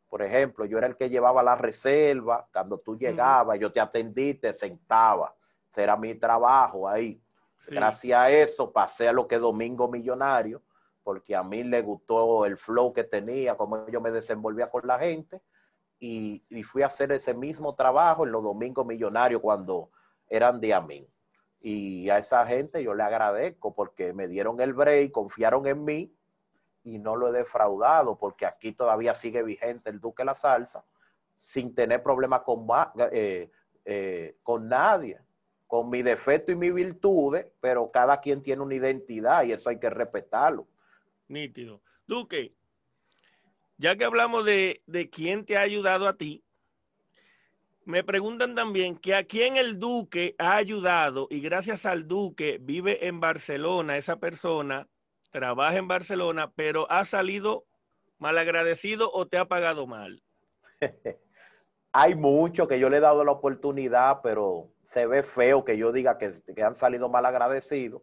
[0.09, 2.47] Por ejemplo, yo era el que llevaba la reserva.
[2.51, 5.35] Cuando tú llegabas, yo te atendí, te sentaba.
[5.69, 7.21] Ese era mi trabajo ahí.
[7.57, 7.75] Sí.
[7.75, 10.61] Gracias a eso pasé a lo que Domingo Millonario,
[11.03, 14.97] porque a mí le gustó el flow que tenía, cómo yo me desenvolvía con la
[14.99, 15.41] gente.
[15.99, 19.89] Y, fui a hacer ese mismo trabajo en los Domingos Millonarios cuando
[20.27, 21.07] eran de a mí.
[21.61, 26.15] Y a esa gente yo le agradezco porque me dieron el break, confiaron en mí
[26.83, 30.85] y no lo he defraudado porque aquí todavía sigue vigente el Duque La Salsa
[31.37, 32.67] sin tener problemas con,
[33.11, 33.51] eh,
[33.83, 35.19] eh, con nadie,
[35.67, 39.79] con mi defecto y mi virtudes, pero cada quien tiene una identidad y eso hay
[39.79, 40.67] que respetarlo.
[41.27, 41.81] Nítido.
[42.07, 42.55] Duque,
[43.77, 46.43] ya que hablamos de, de quién te ha ayudado a ti,
[47.85, 53.07] me preguntan también que a quién el Duque ha ayudado y gracias al Duque vive
[53.07, 54.87] en Barcelona, esa persona
[55.31, 57.65] trabaja en Barcelona, pero ha salido
[58.17, 60.23] malagradecido o te ha pagado mal.
[61.91, 65.91] Hay mucho que yo le he dado la oportunidad, pero se ve feo que yo
[65.91, 68.01] diga que, que han salido malagradecidos,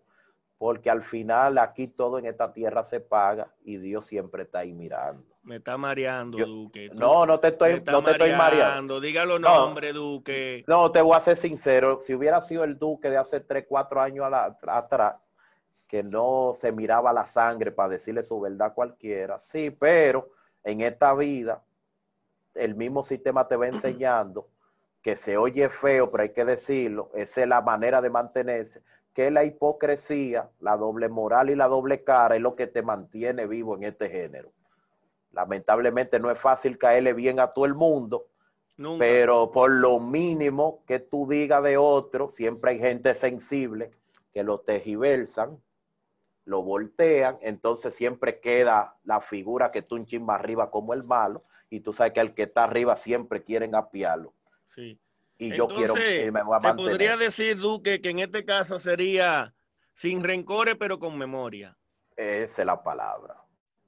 [0.62, 4.72] porque al final aquí todo en esta tierra se paga y Dios siempre está ahí
[4.72, 5.24] mirando.
[5.42, 6.88] Me está mareando, Yo, Duque.
[6.88, 8.10] Tú, no, no te estoy, no te mareando.
[8.12, 9.00] estoy mareando.
[9.00, 10.62] Dígalo nombre, no, Duque.
[10.68, 11.98] No, te voy a ser sincero.
[11.98, 15.16] Si hubiera sido el Duque de hace 3, 4 años atrás,
[15.88, 19.40] que no se miraba la sangre para decirle su verdad a cualquiera.
[19.40, 20.30] Sí, pero
[20.62, 21.60] en esta vida,
[22.54, 24.46] el mismo sistema te va enseñando
[25.02, 27.10] que se oye feo, pero hay que decirlo.
[27.14, 28.80] Esa es la manera de mantenerse.
[29.12, 33.46] Que la hipocresía, la doble moral y la doble cara es lo que te mantiene
[33.46, 34.52] vivo en este género.
[35.32, 38.26] Lamentablemente no es fácil caerle bien a todo el mundo,
[38.76, 38.98] Nunca.
[38.98, 43.90] pero por lo mínimo que tú digas de otro, siempre hay gente sensible
[44.32, 45.58] que lo tejiversan,
[46.44, 51.44] lo voltean, entonces siempre queda la figura que tú un chisme arriba como el malo,
[51.70, 54.34] y tú sabes que el que está arriba siempre quieren apiarlo.
[54.68, 54.98] Sí.
[55.42, 56.92] Y entonces, yo quiero eh, me voy a mantener.
[56.92, 59.52] podría decir, Duque, que en este caso sería
[59.92, 61.76] sin rencores, pero con memoria.
[62.16, 63.42] Esa es la palabra.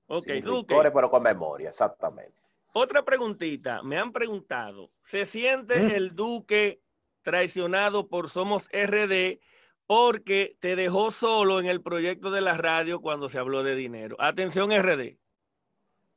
[0.09, 0.75] Ok, Sin Duque.
[0.75, 2.35] Rencores, pero con memoria, exactamente.
[2.73, 3.85] Otra preguntita.
[3.85, 5.91] Me han preguntado, ¿se siente ¿Mm?
[5.91, 6.81] el Duque
[7.23, 9.39] traicionado por Somos RD
[9.87, 14.17] porque te dejó solo en el proyecto de la radio cuando se habló de dinero?
[14.19, 15.19] Atención, RD.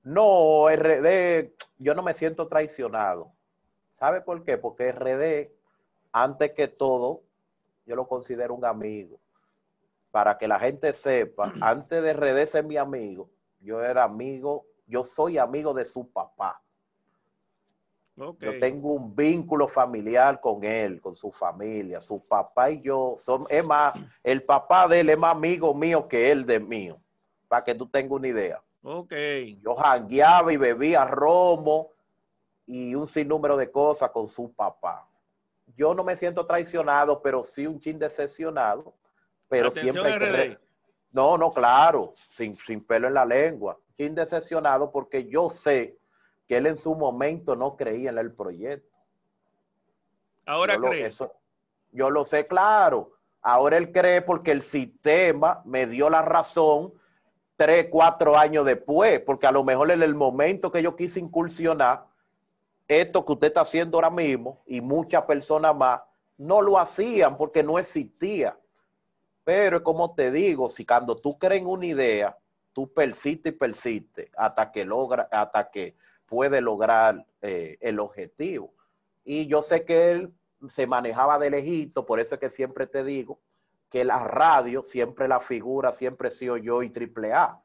[0.02, 3.37] No, RD, yo no me siento traicionado.
[3.98, 4.60] ¿Sabe por qué?
[4.60, 5.52] Porque RD,
[6.12, 7.24] antes que todo,
[7.88, 9.20] yo lo considero un amigo.
[10.12, 13.28] Para que la gente sepa, antes de RD ser mi amigo,
[13.60, 16.62] yo era amigo, yo soy amigo de su papá.
[18.16, 18.54] Okay.
[18.54, 22.00] Yo tengo un vínculo familiar con él, con su familia.
[22.00, 26.08] Su papá y yo son, es más, el papá de él es más amigo mío
[26.08, 27.00] que él de mío,
[27.48, 28.62] para que tú tengas una idea.
[28.84, 29.14] Ok.
[29.60, 31.97] Yo jangueaba y bebía romo
[32.68, 35.07] y un sinnúmero de cosas con su papá.
[35.76, 38.93] Yo no me siento traicionado, pero sí un chin decepcionado.
[39.47, 40.59] Pero Atención, siempre hay que RD.
[41.11, 43.80] no, no, claro, sin, sin pelo en la lengua.
[43.95, 45.97] Chin decepcionado porque yo sé
[46.45, 48.95] que él en su momento no creía en el proyecto.
[50.45, 51.05] Ahora yo lo, cree.
[51.05, 51.34] eso,
[51.91, 53.13] yo lo sé claro.
[53.41, 56.93] Ahora él cree porque el sistema me dio la razón
[57.55, 62.07] tres, cuatro años después, porque a lo mejor en el momento que yo quise incursionar,
[62.88, 66.02] esto que usted está haciendo ahora mismo y muchas personas más
[66.38, 68.58] no lo hacían porque no existía.
[69.44, 72.38] Pero como te digo, si cuando tú crees en una idea,
[72.74, 78.74] tú persistes y persistes hasta que logra, hasta que puede lograr eh, el objetivo.
[79.24, 80.34] Y yo sé que él
[80.68, 83.40] se manejaba de lejito, por eso es que siempre te digo
[83.90, 87.62] que la radio, siempre la figura, siempre sido yo y triple A.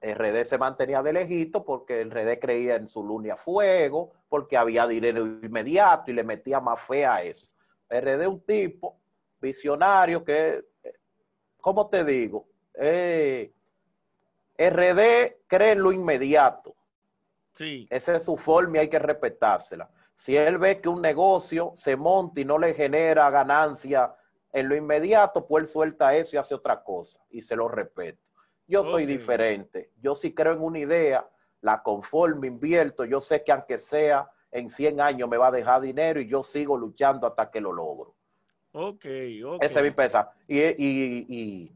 [0.00, 4.56] RD se mantenía de lejito porque el RD creía en su luna a fuego, porque
[4.56, 7.48] había dinero inmediato y le metía más fe a eso.
[7.90, 9.00] RD es un tipo
[9.40, 10.64] visionario que,
[11.60, 12.46] ¿cómo te digo?
[12.74, 13.52] Eh,
[14.56, 16.74] RD cree en lo inmediato.
[17.54, 17.88] Sí.
[17.90, 19.90] Esa es su forma y hay que respetársela.
[20.14, 24.14] Si él ve que un negocio se monta y no le genera ganancia
[24.52, 28.27] en lo inmediato, pues él suelta eso y hace otra cosa y se lo respeto.
[28.68, 29.90] Yo soy diferente.
[30.00, 31.28] Yo sí creo en una idea,
[31.62, 33.04] la conformo, invierto.
[33.06, 36.42] Yo sé que aunque sea en 100 años me va a dejar dinero y yo
[36.42, 38.14] sigo luchando hasta que lo logro.
[38.72, 39.06] Ok,
[39.44, 39.62] ok.
[39.62, 40.30] Ese es mi pesa.
[40.46, 41.72] Y, y, y,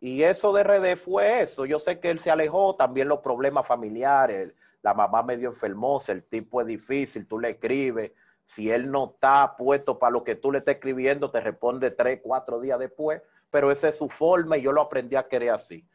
[0.00, 1.64] y eso de RD fue eso.
[1.64, 4.54] Yo sé que él se alejó, también los problemas familiares.
[4.82, 8.12] La mamá medio enfermosa, el tipo es difícil, tú le escribes.
[8.44, 12.20] Si él no está puesto para lo que tú le estás escribiendo, te responde tres,
[12.22, 13.22] cuatro días después.
[13.50, 15.86] Pero esa es su forma y yo lo aprendí a querer así.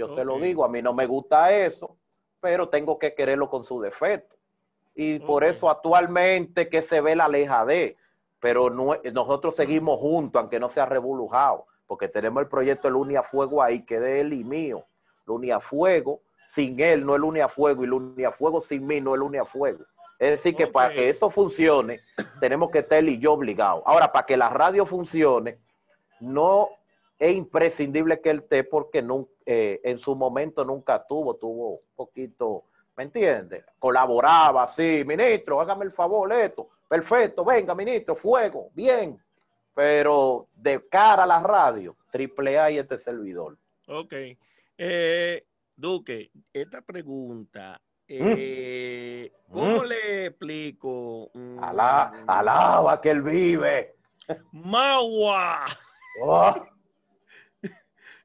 [0.00, 1.96] Yo se lo digo, a mí no me gusta eso,
[2.40, 4.36] pero tengo que quererlo con su defecto.
[4.94, 7.96] Y por eso actualmente que se ve la leja de,
[8.40, 13.22] pero no- nosotros seguimos juntos, aunque no sea revolujado, porque tenemos el proyecto de Lunia
[13.22, 14.84] Fuego ahí, que de él y mío.
[15.26, 19.18] Lunia Fuego, sin él no es Lunia Fuego, y Lunia Fuego sin mí no es
[19.20, 19.84] Lunia Fuego.
[20.18, 22.00] Es decir, que para que eso funcione,
[22.40, 23.82] tenemos que estar él y yo obligados.
[23.86, 25.58] Ahora, para que la radio funcione,
[26.20, 26.68] no
[27.18, 31.80] es imprescindible que él esté porque nun- eh, en su momento nunca tuvo, tuvo un
[31.96, 33.64] poquito, ¿me entiendes?
[33.80, 39.20] Colaboraba así, ministro, hágame el favor, esto, perfecto, venga, ministro, fuego, bien,
[39.74, 43.58] pero de cara a la radio, triple A y este servidor.
[43.88, 44.14] Ok.
[44.78, 45.44] Eh,
[45.74, 49.86] Duque, esta pregunta, eh, ¿cómo Mm.
[49.86, 51.30] le explico?
[51.34, 53.96] Mm, Alá, alaba que él vive.
[54.52, 55.64] Magua.
[56.22, 56.54] Oh.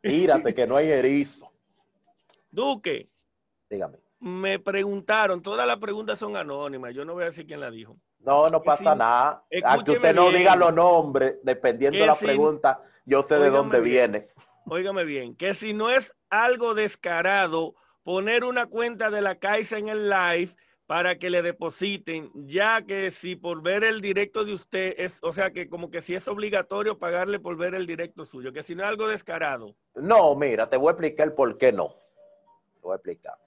[0.06, 1.51] Mírate que no hay erizo.
[2.51, 3.10] Duque,
[3.70, 3.97] Dígame.
[4.20, 7.97] me preguntaron, todas las preguntas son anónimas, yo no voy a decir quién la dijo.
[8.20, 9.43] No, no pasa si- nada.
[9.64, 10.38] A que usted no bien.
[10.39, 14.12] diga los nombres, dependiendo de la si- pregunta, yo sé de dónde bien.
[14.12, 14.28] viene.
[14.68, 19.89] Óigame bien, que si no es algo descarado poner una cuenta de la Caixa en
[19.89, 20.56] el live
[20.88, 25.34] para que le depositen, ya que si por ver el directo de usted es, o
[25.34, 28.76] sea que como que si es obligatorio pagarle por ver el directo suyo, que si
[28.76, 29.76] no es algo descarado.
[29.96, 31.90] No, mira, te voy a explicar por qué no.
[32.76, 33.38] Te voy a explicar.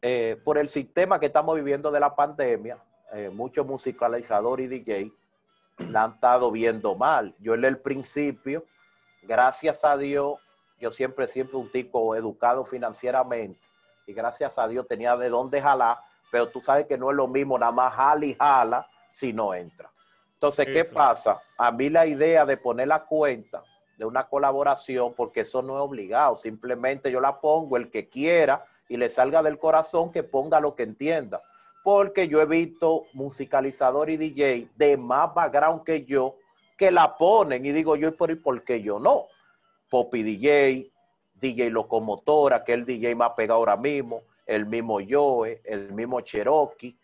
[0.00, 2.78] Eh, por el sistema que estamos viviendo de la pandemia,
[3.12, 5.12] eh, muchos musicalizadores y DJ
[5.90, 7.34] la han estado viendo mal.
[7.40, 8.64] Yo en el principio,
[9.22, 10.38] gracias a Dios,
[10.78, 13.58] yo siempre, siempre un tipo educado financieramente
[14.06, 15.98] y gracias a Dios tenía de dónde jalar,
[16.30, 19.54] pero tú sabes que no es lo mismo nada más jala y jala si no
[19.54, 19.90] entra.
[20.34, 20.94] Entonces, ¿qué Eso.
[20.94, 21.40] pasa?
[21.56, 23.62] A mí la idea de poner la cuenta
[23.96, 28.66] de una colaboración, porque eso no es obligado, simplemente yo la pongo, el que quiera
[28.88, 31.42] y le salga del corazón, que ponga lo que entienda.
[31.82, 36.36] Porque yo he visto musicalizador y DJ de más background que yo
[36.76, 39.26] que la ponen y digo yo, ¿y por, qué yo no?
[39.88, 40.90] Poppy DJ,
[41.34, 46.20] DJ Locomotora, que es el DJ más pegado ahora mismo, el mismo Joe, el mismo
[46.20, 46.98] Cherokee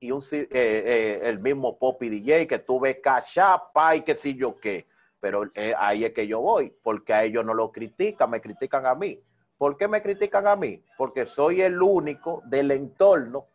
[0.00, 4.34] y un, eh, eh, el mismo Poppy DJ que tú ves cachapa y que si
[4.34, 4.86] yo qué.
[5.20, 8.84] Pero eh, ahí es que yo voy, porque a ellos no lo critican, me critican
[8.86, 9.18] a mí.
[9.56, 10.82] ¿Por qué me critican a mí?
[10.98, 13.46] Porque soy el único del entorno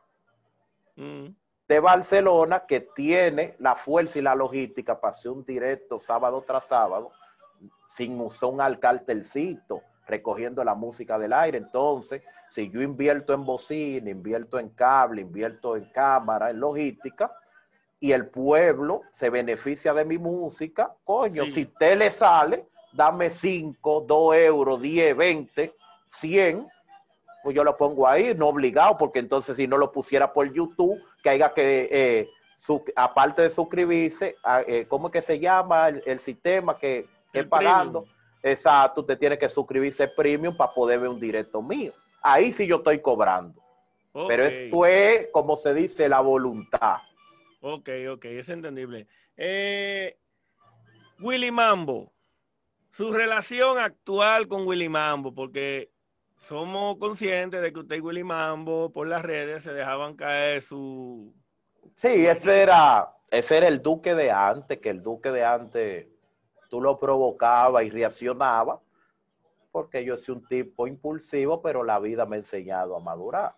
[0.98, 1.28] Mm,
[1.68, 6.66] de Barcelona que tiene la fuerza y la logística para hacer un directo sábado tras
[6.66, 7.12] sábado
[7.88, 11.60] sin usar un alcartelcito recogiendo la música del aire.
[11.60, 17.32] Entonces, si yo invierto en bocina, invierto en cable, invierto en cámara, en logística,
[18.00, 21.52] y el pueblo se beneficia de mi música, coño, Sí.
[21.52, 25.74] si usted le sale, dame 5, 2 euros, 10, 20,
[26.12, 26.68] 100,
[27.44, 31.02] pues yo lo pongo ahí, no obligado, porque entonces si no lo pusiera por YouTube,
[31.24, 35.88] que haya que, eh, su- aparte de suscribirse, a- eh, ¿cómo es que se llama
[35.90, 38.02] el, el sistema que El pagando?
[38.02, 38.18] premium.
[38.44, 41.94] Exacto, usted tiene que suscribirse premium para poder ver un directo mío.
[42.30, 43.64] Ahí sí yo estoy cobrando.
[44.28, 46.98] Pero ok, esto es, como se dice, la voluntad.
[47.62, 49.08] Ok, ok, es entendible.
[49.38, 50.18] Eh,
[51.22, 52.12] Willy Mambo,
[52.92, 55.90] su relación actual con Willy Mambo, porque
[56.36, 61.34] somos conscientes de que usted y Willy Mambo por las redes se dejaban caer su...
[61.96, 66.08] Sí, ese era, ese era el duque de antes, que el duque de antes
[66.70, 68.82] tú lo provocaba y reaccionaba,
[69.78, 73.54] porque yo soy un tipo impulsivo, pero la vida me ha enseñado a madurar.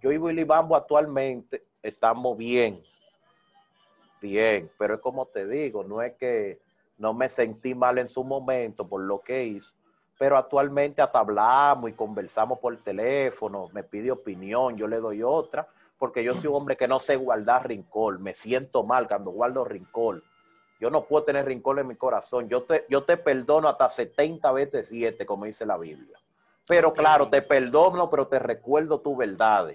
[0.00, 2.82] Yo y Willy Bambo actualmente estamos bien,
[4.22, 6.58] bien, pero es como te digo, no es que
[6.96, 9.74] no me sentí mal en su momento por lo que hizo,
[10.18, 15.68] pero actualmente hasta hablamos y conversamos por teléfono, me pide opinión, yo le doy otra,
[15.98, 19.62] porque yo soy un hombre que no sé guardar rincón, me siento mal cuando guardo
[19.62, 20.22] rincón.
[20.80, 22.48] Yo no puedo tener rincón en mi corazón.
[22.48, 26.18] Yo te, yo te perdono hasta 70 veces 7, como dice la Biblia.
[26.66, 29.72] Pero claro, te perdono, pero te recuerdo tu verdad.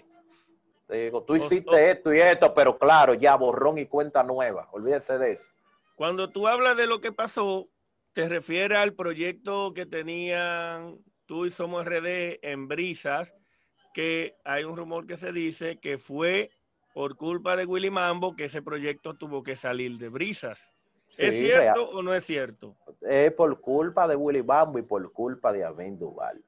[0.87, 4.69] Te digo, tú hiciste esto y esto, pero claro, ya borrón y cuenta nueva.
[4.71, 5.51] Olvídese de eso.
[5.95, 7.67] Cuando tú hablas de lo que pasó,
[8.13, 13.33] te refieres al proyecto que tenían tú y Somos RD en Brisas,
[13.93, 16.51] que hay un rumor que se dice que fue
[16.93, 20.72] por culpa de Willy Mambo que ese proyecto tuvo que salir de Brisas.
[21.17, 22.75] ¿Es cierto o no es cierto?
[23.01, 26.43] Es por culpa de Willy Mambo y por culpa de Amin Duval.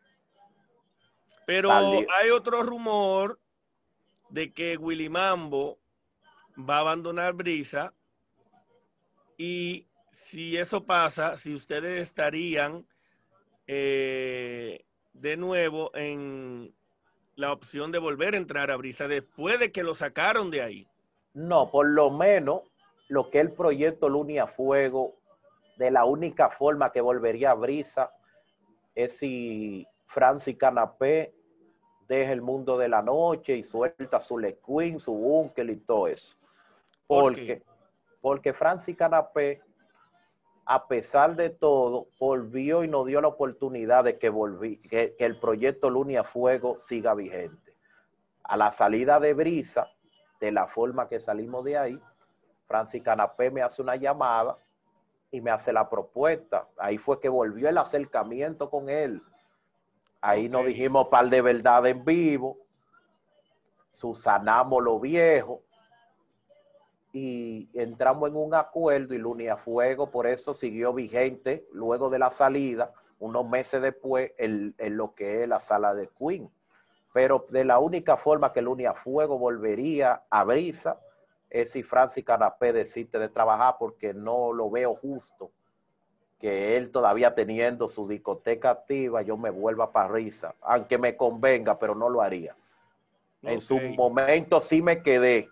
[1.46, 3.40] Pero hay otro rumor
[4.30, 5.78] de que Willy Mambo
[6.58, 7.94] va a abandonar Brisa
[9.38, 12.88] y si eso pasa, si ustedes estarían
[13.68, 16.74] eh, de nuevo en
[17.36, 20.88] la opción de volver a entrar a Brisa después de que lo sacaron de ahí.
[21.34, 22.62] No, por lo menos
[23.08, 25.16] lo que el proyecto Lunia Fuego,
[25.78, 28.12] de la única forma que volvería a Brisa
[28.96, 31.34] es si Francis Canapé
[32.08, 36.08] deja el mundo de la noche y suelta su Le Queen, su búnker y todo
[36.08, 36.38] eso.
[37.08, 37.62] Porque,
[38.22, 39.62] porque Francis Canapé,
[40.66, 45.40] a pesar de todo, volvió y nos dio la oportunidad de que, volví, que, el
[45.40, 47.76] proyecto Lunia Fuego siga vigente.
[48.44, 49.88] A la salida de Brisa,
[50.40, 52.02] de la forma que salimos de ahí,
[52.68, 54.58] Francis Canapé me hace una llamada
[55.32, 56.68] y me hace la propuesta.
[56.78, 59.22] Ahí fue que volvió el acercamiento con él
[60.26, 62.58] Ahí nos dijimos par de verdad en vivo,
[63.92, 65.62] susanamos lo viejo
[67.14, 72.32] y entramos en un acuerdo y Lunia Fuego por eso siguió vigente luego de la
[72.32, 76.50] salida, unos meses después, en, lo que es la sala de Queen.
[77.14, 81.00] Pero de la única forma que Lunia Fuego volvería a Brisa
[81.50, 85.52] es si Francis Canapé decide de trabajar porque no lo veo justo
[86.40, 91.80] que él todavía teniendo su discoteca activa, yo me vuelva para risa, aunque me convenga,
[91.80, 92.56] pero no lo haría.
[93.42, 95.50] En su momento sí me quedé,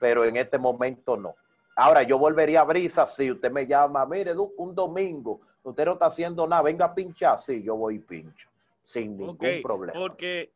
[0.00, 1.34] pero en este momento no.
[1.76, 6.06] Ahora yo volvería a brisa si usted me llama, mire, un domingo, usted no está
[6.06, 8.50] haciendo nada, venga a pinchar, sí, yo voy y pincho,
[8.84, 9.98] sin ningún problema.
[9.98, 10.52] Porque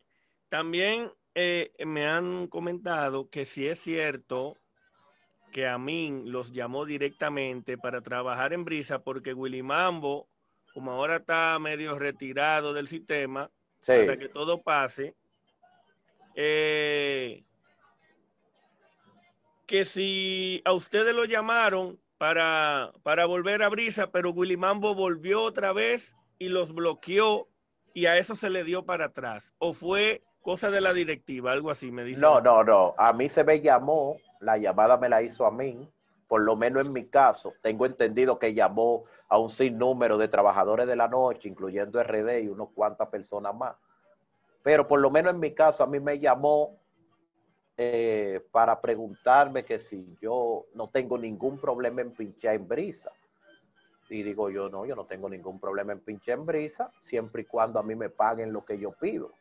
[0.48, 4.56] también eh, me han comentado que si es cierto
[5.52, 10.26] que a mí los llamó directamente para trabajar en Brisa porque Willy Mambo,
[10.74, 13.50] como ahora está medio retirado del sistema,
[13.86, 15.14] para que todo pase,
[16.34, 17.44] eh,
[19.66, 25.42] que si a ustedes lo llamaron para, para volver a Brisa, pero Willy Mambo volvió
[25.42, 27.48] otra vez y los bloqueó
[27.94, 29.52] y a eso se le dio para atrás.
[29.58, 32.20] ¿O fue cosa de la directiva, algo así me dice?
[32.20, 32.94] No, no, no.
[32.96, 35.88] A mí se me llamó la llamada me la hizo a mí,
[36.28, 40.86] por lo menos en mi caso, tengo entendido que llamó a un sinnúmero de trabajadores
[40.86, 43.76] de la noche, incluyendo RD y unos cuantas personas más.
[44.62, 46.78] Pero por lo menos en mi caso, a mí me llamó
[47.76, 53.10] eh, para preguntarme que si yo no tengo ningún problema en pinchar en brisa.
[54.08, 57.44] Y digo yo, no, yo no tengo ningún problema en pinchar en brisa, siempre y
[57.46, 59.32] cuando a mí me paguen lo que yo pido.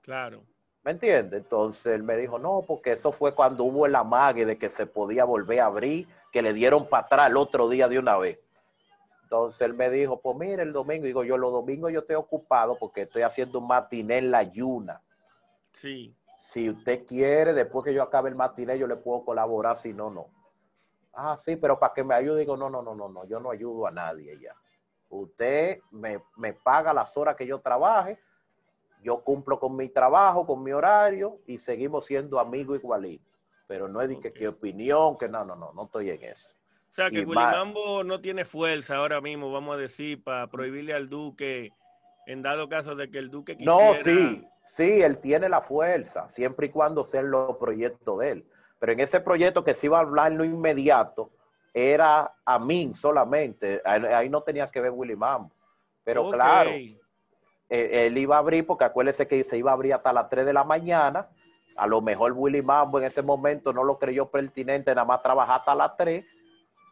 [0.00, 0.42] Claro.
[0.84, 1.38] ¿Me entiende?
[1.38, 4.86] Entonces él me dijo, no, porque eso fue cuando hubo el amague de que se
[4.86, 8.38] podía volver a abrir, que le dieron para atrás el otro día de una vez.
[9.22, 12.76] Entonces él me dijo, pues mire, el domingo, digo yo, los domingos yo estoy ocupado
[12.78, 15.00] porque estoy haciendo un matiné en la yuna.
[15.72, 16.14] Sí.
[16.36, 20.10] Si usted quiere, después que yo acabe el matiné, yo le puedo colaborar, si no,
[20.10, 20.26] no.
[21.14, 23.50] Ah, sí, pero para que me ayude, digo, no, no, no, no, no, yo no
[23.50, 24.54] ayudo a nadie ya.
[25.08, 28.18] Usted me, me paga las horas que yo trabaje,
[29.04, 33.32] yo cumplo con mi trabajo, con mi horario y seguimos siendo amigos igualitos.
[33.66, 36.54] Pero no es de que, qué opinión, que no, no, no, no estoy en eso.
[36.88, 40.94] O sea, que Willy Mambo no tiene fuerza ahora mismo, vamos a decir, para prohibirle
[40.94, 41.72] al Duque,
[42.26, 43.76] en dado caso de que el Duque quisiera...
[43.76, 48.46] No, sí, sí, él tiene la fuerza, siempre y cuando sean los proyectos de él.
[48.78, 51.30] Pero en ese proyecto que se iba a hablar en lo inmediato,
[51.74, 55.50] era a mí solamente, ahí no tenía que ver Willy Mambo.
[56.04, 56.70] Pero claro,
[57.68, 60.46] eh, él iba a abrir, porque acuérdese que se iba a abrir hasta las 3
[60.46, 61.28] de la mañana.
[61.76, 65.60] A lo mejor Willy Mambo en ese momento no lo creyó pertinente, nada más trabajar
[65.60, 66.24] hasta las 3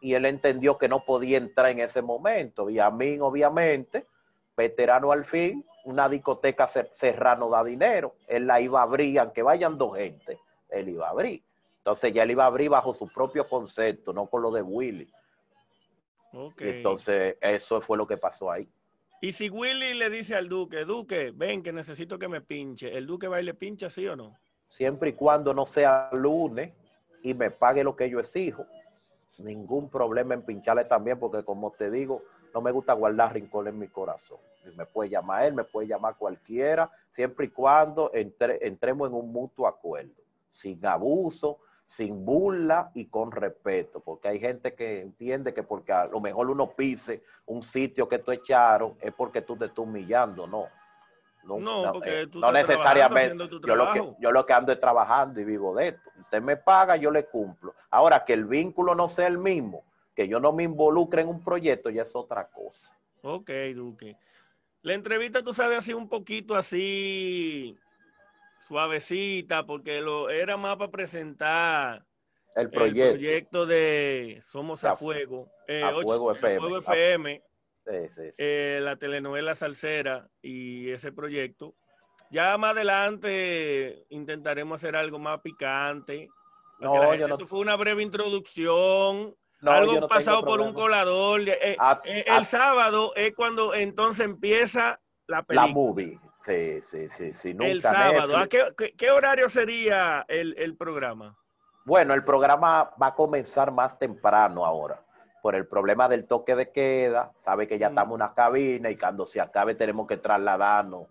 [0.03, 2.69] y él entendió que no podía entrar en ese momento.
[2.69, 4.05] Y a mí, obviamente,
[4.55, 8.15] veterano al fin, una discoteca cerrada da dinero.
[8.27, 11.41] Él la iba a abrir, aunque vayan dos gente, él iba a abrir.
[11.77, 15.09] Entonces ya él iba a abrir bajo su propio concepto, no con lo de Willy.
[16.59, 18.67] Entonces, eso fue lo que pasó ahí.
[19.23, 23.07] Y si Willy le dice al Duque, Duque, ven que necesito que me pinche, ¿el
[23.07, 24.37] Duque va y le pincha, sí o no?
[24.67, 26.73] Siempre y cuando no sea lunes
[27.21, 28.65] y me pague lo que yo exijo.
[29.37, 32.21] ningún problema en pincharle también, porque como te digo,
[32.53, 34.39] no me gusta guardar rincón en mi corazón.
[34.75, 39.67] Me puede llamar él, me puede llamar cualquiera, siempre y cuando entremos en un mutuo
[39.67, 45.91] acuerdo, sin abuso, sin burla y con respeto, porque hay gente que entiende que porque
[45.91, 49.79] a lo mejor uno pise un sitio que tú echaron es porque tú te estás
[49.79, 50.67] humillando, no.
[51.43, 53.49] No, porque eh, tú no necesariamente.
[53.67, 56.09] Yo lo, que, yo lo que ando es trabajando y vivo de esto.
[56.21, 57.75] Usted me paga, yo le cumplo.
[57.89, 59.83] Ahora, que el vínculo no sea el mismo,
[60.15, 62.97] que yo no me involucre en un proyecto, ya es otra cosa.
[63.21, 64.17] Ok, Duque.
[64.83, 67.77] La entrevista, tú sabes, así un poquito así
[68.67, 72.05] suavecita, porque lo era más para presentar
[72.55, 75.51] el proyecto, el proyecto de Somos a, Fuego.
[75.67, 76.59] Eh, a Fuego FM.
[76.59, 77.43] Fuego FM
[77.85, 81.75] eh, la telenovela Salsera y ese proyecto.
[82.29, 86.29] Ya más adelante intentaremos hacer algo más picante.
[86.79, 87.35] No, yo no...
[87.35, 89.35] Esto fue una breve introducción.
[89.61, 91.41] algo pasado por un colador.
[91.41, 95.67] Eh, eh, el sábado es cuando entonces empieza la película.
[95.67, 96.19] La movie.
[96.43, 97.33] Sí, sí, sí.
[97.33, 97.55] sí.
[97.59, 98.35] el sábado.
[98.49, 101.37] qué, horario sería el, el programa?
[101.85, 105.03] Bueno, el programa va a comenzar más temprano ahora
[105.43, 108.97] por el problema del toque de queda, sabe que ya estamos en una cabina y
[108.97, 111.07] cuando se acabe tenemos que trasladarnos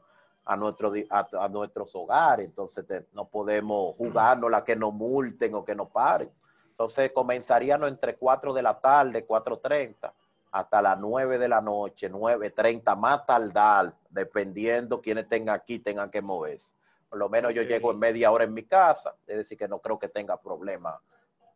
[0.47, 5.75] a, nuestro, a, nuestros hogares, entonces no podemos jugarnos la que nos multen o que
[5.75, 6.31] nos paren.
[6.71, 10.11] Entonces comenzaríamos entre 4 de la tarde, 4.30,
[10.53, 16.23] hasta las 9 de la noche, 9.30, más tardar, dependiendo quienes tengan aquí, tengan que
[16.23, 16.75] moverse.
[17.09, 19.81] Por lo menos yo llego en media hora en mi casa, es decir, que no
[19.81, 21.01] creo que tenga problema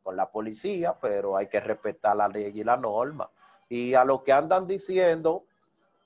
[0.02, 3.30] con la policía, pero hay que respetar la ley y la norma.
[3.68, 5.44] Y a los que andan diciendo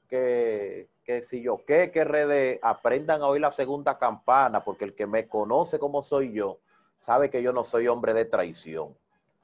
[0.09, 4.95] que, que si yo qué, que RD, aprendan a oír la segunda campana, porque el
[4.95, 6.61] que me conoce como soy yo,
[7.01, 8.97] sabe que yo no soy hombre de traición.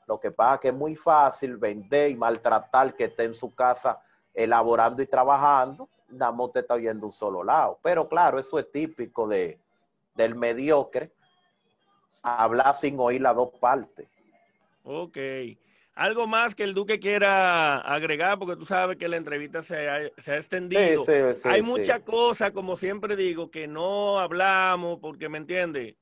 [0.07, 3.55] Lo que pasa es que es muy fácil vender y maltratar que esté en su
[3.55, 4.01] casa
[4.33, 7.79] elaborando y trabajando, nada más te está oyendo un solo lado.
[7.83, 9.59] Pero claro, eso es típico de,
[10.15, 11.11] del mediocre,
[12.23, 14.09] hablar sin oír las dos partes.
[14.85, 15.19] Ok.
[15.95, 20.37] Algo más que el Duque quiera agregar, porque tú sabes que la entrevista se ha,
[20.37, 21.05] extendido.
[21.45, 25.97] Hay muchas cosas, como siempre digo, que no hablamos, porque me entiende.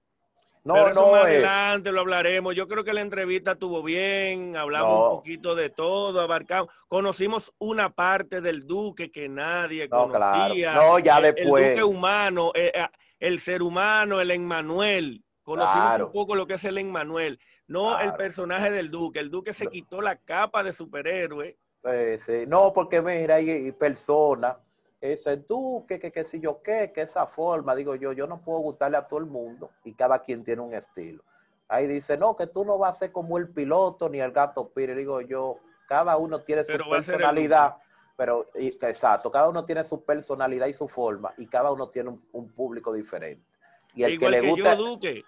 [0.65, 2.55] No, Pero eso más adelante lo hablaremos.
[2.55, 7.91] Yo creo que la entrevista estuvo bien, hablamos un poquito de todo, abarcamos, conocimos una
[7.91, 10.75] parte del Duque que nadie conocía.
[10.75, 11.67] No, ya después.
[11.67, 12.87] El Duque humano, eh, eh,
[13.21, 15.23] el ser humano, el Emmanuel.
[15.43, 19.21] Conocimos un poco lo que es el Emmanuel no el personaje del Duque.
[19.21, 21.57] El Duque se quitó la capa de superhéroe.
[21.85, 22.45] Sí, sí.
[22.47, 24.57] No, porque mira, hay, personas
[25.05, 28.41] que dicen, Duque, que, que si yo qué, que esa forma, digo yo, yo no
[28.41, 31.23] puedo gustarle a todo el mundo y cada quien tiene un estilo.
[31.69, 34.71] Ahí dice, no, que tú no vas a ser como el piloto ni el gato
[34.71, 34.95] Pire.
[34.95, 37.77] Digo yo, cada uno tiene su personalidad,
[38.17, 42.49] pero exacto, cada uno tiene su personalidad y su forma y cada uno tiene un
[42.53, 43.45] público diferente.
[43.93, 44.75] Y el Igual que le gusta.
[44.75, 45.25] yo, Duque.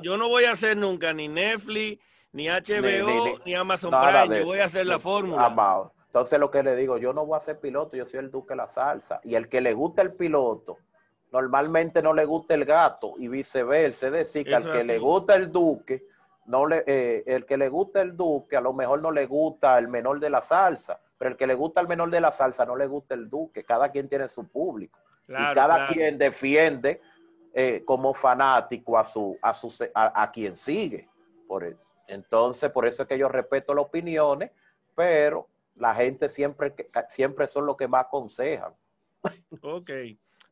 [0.00, 2.02] Yo, no, voy a hacer nunca ni Netflix,
[2.32, 4.38] ni HBO, ni, Amazon Prime.
[4.38, 5.92] Yo voy a hacer la fórmula.
[6.12, 8.52] Entonces lo que le digo, yo no voy a ser piloto, yo soy el Duque
[8.52, 9.18] de la salsa.
[9.24, 10.76] Y el que le gusta el piloto,
[11.32, 14.08] normalmente no le gusta el gato y viceversa.
[14.08, 16.04] Es decir, que al que le gusta el Duque,
[16.44, 19.78] no le, eh, el que le gusta el Duque, a lo mejor no le gusta
[19.78, 22.66] el menor de la salsa, pero el que le gusta el menor de la salsa
[22.66, 23.64] no le gusta el Duque.
[23.64, 24.98] Cada quien tiene su público.
[25.26, 27.00] y cada quien defiende
[27.54, 31.08] eh, como fanático a, su, a, su, a, quien sigue.
[31.48, 31.74] Por, e,
[32.06, 34.50] entonces, por eso es que yo respeto las opiniones,
[34.94, 36.74] pero la gente siempre,
[37.08, 38.74] siempre son los que más aconsejan.
[39.62, 39.90] Ok.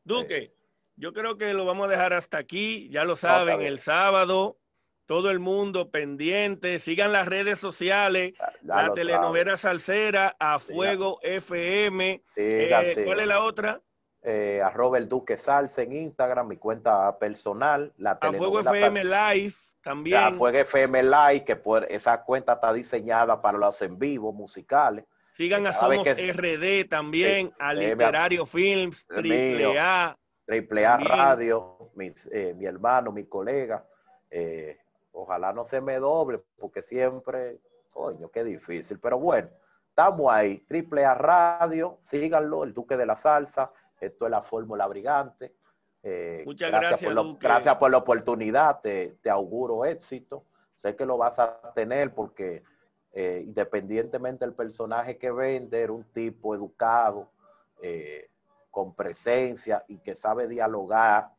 [0.03, 0.53] Duque,
[0.95, 2.89] yo creo que lo vamos a dejar hasta aquí.
[2.89, 4.57] Ya lo saben, el sábado,
[5.05, 6.79] todo el mundo pendiente.
[6.79, 12.23] Sigan las redes sociales, la telenovela salsera, a Fuego FM.
[12.35, 13.81] Eh, ¿Cuál es la otra?
[14.23, 17.91] eh, arroba el Duque Salsa en Instagram, mi cuenta personal.
[17.97, 20.17] La a Fuego FM Live también.
[20.17, 21.59] A Fuego FM Live, que
[21.89, 25.05] esa cuenta está diseñada para los en vivo musicales.
[25.31, 30.17] Sigan a Somos RD también, a Literario Films, Triple A.
[30.45, 31.91] Triple A Radio,
[32.31, 33.85] eh, mi hermano, mi colega.
[34.29, 34.77] Eh,
[35.13, 37.59] ojalá no se me doble, porque siempre,
[37.89, 38.99] coño, qué difícil.
[38.99, 39.49] Pero bueno,
[39.87, 40.57] estamos ahí.
[40.67, 43.71] Triple A Radio, síganlo, el Duque de la Salsa.
[43.99, 45.53] Esto es la fórmula brigante.
[46.03, 47.13] Eh, Muchas gracias.
[47.13, 48.81] Por gracias por la oportunidad.
[48.81, 50.45] Te, auguro éxito.
[50.75, 52.63] Sé que lo vas a tener porque
[53.13, 57.29] eh, independientemente del personaje que vende, era un tipo educado,
[57.81, 58.29] eh,
[58.69, 61.31] con presencia y que sabe dialogar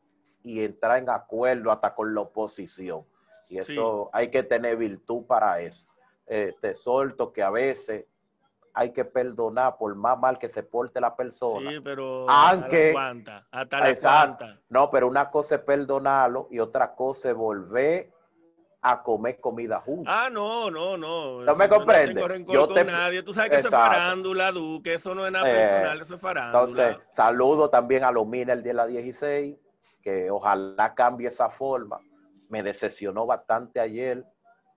[0.43, 3.05] y entrar en acuerdo hasta con la oposición.
[3.49, 5.87] Y eso hay que tener virtud para eso.
[6.25, 8.05] eh, te solto que a veces
[8.73, 11.69] hay que perdonar por más mal que se porte la persona.
[11.69, 14.37] Sí, pero Aunque- hasta la cuanta, hasta la Exacto.
[14.37, 14.61] cuanta.
[14.69, 18.12] No, pero una cosa es perdonarlo y otra cosa es volver
[18.85, 20.13] a comer comida juntos.
[20.13, 21.41] Ah, no, no, no.
[21.41, 22.19] No me comprende.
[22.47, 23.23] Yo con te- nadie.
[23.23, 23.93] Tú sabes que eso es Exacto.
[23.93, 24.95] farándula, Duque.
[24.95, 26.59] Eso no es nada Eh, personal, eso es farándula.
[26.63, 29.55] Entonces, saludo también a los Miners de la 16,
[30.01, 32.01] que ojalá cambie esa forma.
[32.49, 34.25] Me decepcionó bastante ayer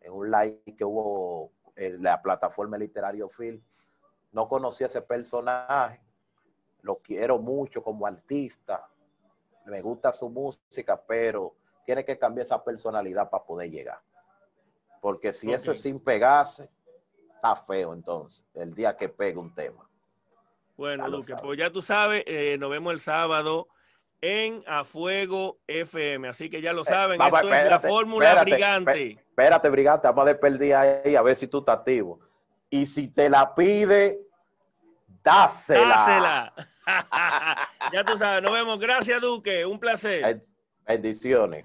[0.01, 3.61] en un live que hubo en la plataforma Literario Film.
[4.31, 6.01] No conocí a ese personaje,
[6.83, 8.87] lo quiero mucho como artista,
[9.65, 11.57] me gusta su música, pero
[11.87, 14.01] tiene que cambiar esa personalidad para poder llegar.
[15.01, 16.69] Porque si eso es sin pegarse,
[17.33, 19.89] está feo entonces, el día que pegue un tema.
[20.77, 21.41] Bueno, sabe.
[21.43, 23.69] pues ya tú sabes, eh, nos vemos el sábado
[24.21, 26.29] en A Fuego FM.
[26.29, 29.11] Así que ya lo saben, vamos, esto es la fórmula espérate, brigante.
[29.13, 32.21] Espérate, brigante, vamos a despedir ahí a ver si tú estás activo.
[32.69, 34.19] Y si te la pide,
[35.23, 35.87] dásela.
[35.87, 36.55] Dásela.
[37.93, 38.79] ya tú sabes, nos vemos.
[38.81, 39.65] Gracias, Duque.
[39.65, 40.45] Un placer.
[40.87, 41.65] Bendiciones.